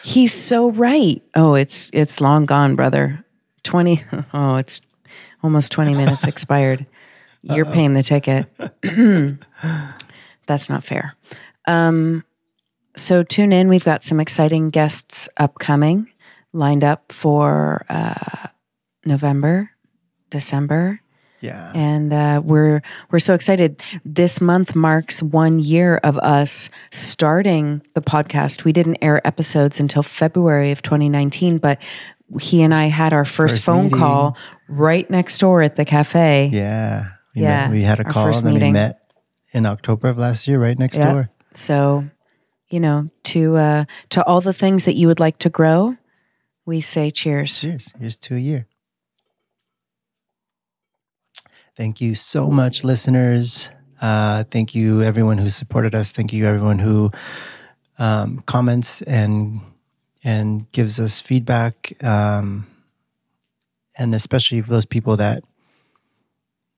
He's 0.03 0.33
so 0.33 0.71
right. 0.71 1.21
Oh, 1.35 1.55
it's 1.55 1.89
it's 1.93 2.21
long 2.21 2.45
gone, 2.45 2.75
brother. 2.75 3.23
Twenty. 3.63 4.03
Oh, 4.33 4.55
it's 4.57 4.81
almost 5.43 5.71
twenty 5.71 5.93
minutes 5.93 6.25
expired. 6.27 6.85
You're 7.41 7.65
paying 7.65 7.93
the 7.93 8.03
ticket. 8.03 8.47
That's 10.47 10.69
not 10.69 10.83
fair. 10.83 11.15
Um, 11.67 12.23
so 12.95 13.23
tune 13.23 13.53
in. 13.53 13.69
We've 13.69 13.85
got 13.85 14.03
some 14.03 14.19
exciting 14.19 14.69
guests 14.69 15.29
upcoming, 15.37 16.09
lined 16.53 16.83
up 16.83 17.11
for 17.11 17.85
uh, 17.89 18.47
November, 19.05 19.71
December. 20.31 21.01
Yeah. 21.41 21.71
and 21.73 22.11
uh, 22.13 22.41
we're 22.43 22.81
we're 23.11 23.19
so 23.19 23.33
excited. 23.33 23.81
This 24.03 24.41
month 24.41 24.75
marks 24.75 25.23
one 25.23 25.59
year 25.59 25.97
of 26.03 26.17
us 26.17 26.69
starting 26.91 27.81
the 27.93 28.01
podcast. 28.01 28.63
We 28.63 28.73
didn't 28.73 28.97
air 29.01 29.25
episodes 29.25 29.79
until 29.79 30.03
February 30.03 30.71
of 30.71 30.81
2019, 30.81 31.57
but 31.57 31.79
he 32.39 32.61
and 32.61 32.73
I 32.73 32.85
had 32.87 33.13
our 33.13 33.25
first, 33.25 33.55
First 33.55 33.65
phone 33.65 33.83
meeting. 33.85 33.97
call 33.99 34.37
right 34.67 35.09
next 35.09 35.37
door 35.39 35.61
at 35.61 35.75
the 35.75 35.85
cafe. 35.85 36.49
Yeah. 36.53 37.05
We, 37.35 37.41
Yeah, 37.43 37.67
met, 37.67 37.71
we 37.71 37.81
had 37.83 37.99
a 37.99 38.03
call 38.03 38.27
and 38.27 38.45
then 38.45 38.53
we 38.53 38.71
met 38.71 38.99
in 39.51 39.65
October 39.65 40.09
of 40.09 40.17
last 40.17 40.47
year, 40.47 40.59
right 40.59 40.77
next 40.77 40.97
Yep. 40.97 41.09
door. 41.13 41.29
So, 41.53 42.05
you 42.69 42.79
know, 42.79 43.09
to 43.23 43.57
uh, 43.57 43.85
to 44.09 44.23
all 44.25 44.41
the 44.41 44.53
things 44.53 44.83
that 44.85 44.95
you 44.95 45.07
would 45.07 45.19
like 45.19 45.39
to 45.39 45.49
grow, 45.49 45.95
we 46.65 46.81
say 46.81 47.09
cheers. 47.11 47.61
Cheers. 47.61 47.93
Here's 47.99 48.15
to 48.17 48.35
a 48.35 48.39
year. 48.39 48.67
Thank 51.79 52.01
you 52.01 52.13
so 52.13 52.49
much, 52.49 52.83
listeners. 52.83 53.69
Uh, 54.01 54.43
thank 54.43 54.75
you, 54.75 55.01
everyone 55.01 55.37
who 55.37 55.49
supported 55.49 55.95
us. 55.95 56.11
Thank 56.11 56.33
you, 56.33 56.45
everyone 56.45 56.77
who 56.77 57.09
um, 57.97 58.43
comments 58.45 59.01
and 59.03 59.61
and 60.21 60.69
gives 60.73 60.99
us 60.99 61.21
feedback, 61.21 61.93
um, 62.03 62.67
and 63.97 64.13
especially 64.13 64.61
for 64.61 64.69
those 64.69 64.83
people 64.83 65.15
that 65.15 65.45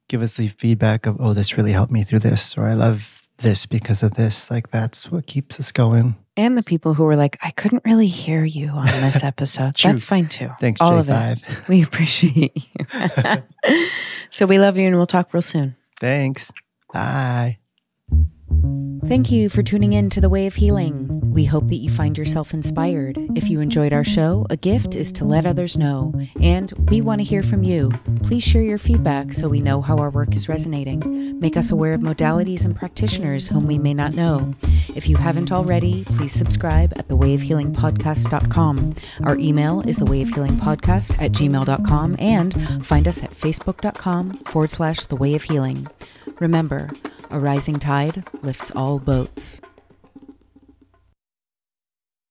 give 0.08 0.22
us 0.22 0.36
the 0.36 0.50
feedback 0.50 1.08
of, 1.08 1.18
"Oh, 1.20 1.34
this 1.34 1.58
really 1.58 1.72
helped 1.72 1.92
me 1.92 2.04
through 2.04 2.20
this," 2.20 2.56
or 2.56 2.66
"I 2.68 2.76
love 2.76 3.21
this 3.42 3.66
because 3.66 4.04
of 4.04 4.16
this." 4.16 4.50
Like 4.50 4.72
that's 4.72 5.12
what 5.12 5.26
keeps 5.28 5.60
us 5.60 5.72
going. 5.72 6.16
And 6.38 6.58
the 6.58 6.64
people 6.64 6.94
who 6.94 7.04
were 7.04 7.18
like, 7.18 7.38
I 7.42 7.52
couldn't 7.52 7.84
really 7.86 8.08
hear 8.08 8.46
you 8.46 8.70
on 8.70 8.86
this 8.86 9.22
episode. 9.32 9.76
That's 9.76 10.06
fine 10.06 10.30
too. 10.30 10.50
Thanks, 10.60 10.80
all 10.80 10.98
of 10.98 11.08
J5. 11.08 11.50
it. 11.50 11.62
We 11.68 11.84
appreciate 11.84 12.56
you. 12.56 12.86
so 14.30 14.46
we 14.46 14.58
love 14.58 14.78
you 14.78 14.88
and 14.88 14.96
we'll 14.96 15.08
talk 15.08 15.34
real 15.34 15.42
soon. 15.42 15.76
Thanks. 16.00 16.52
Bye. 16.94 17.58
Thank 19.08 19.32
you 19.32 19.50
for 19.50 19.64
tuning 19.64 19.94
in 19.94 20.10
to 20.12 20.22
The 20.22 20.30
Way 20.30 20.48
of 20.48 20.56
Healing. 20.56 21.20
We 21.32 21.44
hope 21.44 21.68
that 21.70 21.78
you 21.78 21.90
find 21.90 22.18
yourself 22.18 22.54
inspired. 22.54 23.18
If 23.36 23.50
you 23.50 23.60
enjoyed 23.60 23.94
our 23.94 24.04
show, 24.04 24.46
a 24.50 24.56
gift 24.56 24.96
is 24.96 25.12
to 25.14 25.26
let 25.26 25.46
others 25.46 25.76
know. 25.76 26.14
And 26.42 26.72
we 26.90 27.02
want 27.02 27.20
to 27.20 27.26
hear 27.26 27.42
from 27.42 27.64
you. 27.64 27.92
Please 28.24 28.44
share 28.44 28.62
your 28.62 28.78
feedback 28.78 29.34
so 29.34 29.50
we 29.50 29.60
know 29.60 29.82
how 29.82 29.98
our 29.98 30.12
work 30.12 30.36
is 30.36 30.48
resonating. 30.48 31.40
Make 31.40 31.58
us 31.58 31.72
aware 31.72 31.94
of 31.94 32.02
modalities 32.02 32.64
and 32.64 32.76
practitioners 32.76 33.48
whom 33.48 33.66
we 33.66 33.78
may 33.78 33.94
not 33.94 34.14
know. 34.14 34.54
If 34.96 35.10
you 35.10 35.18
haven't 35.18 35.52
already, 35.52 36.04
please 36.06 36.34
subscribe 36.34 36.94
at 36.96 37.08
thewayofhealingpodcast.com. 37.08 38.96
Our 39.24 39.38
email 39.38 39.82
is 39.82 40.00
thewayofhealingpodcast 40.00 41.22
at 41.22 41.32
gmail.com 41.32 42.16
and 42.20 42.86
find 42.86 43.08
us 43.08 43.24
at 43.24 43.32
facebook.com 43.32 44.34
forward 44.34 44.70
slash 44.70 45.06
the 45.06 45.16
way 45.16 45.34
of 45.34 45.44
healing. 45.44 45.88
Remember, 46.40 46.90
a 47.32 47.40
rising 47.40 47.80
tide 47.80 48.24
lifts 48.42 48.72
all 48.76 49.00
boats. 49.00 49.62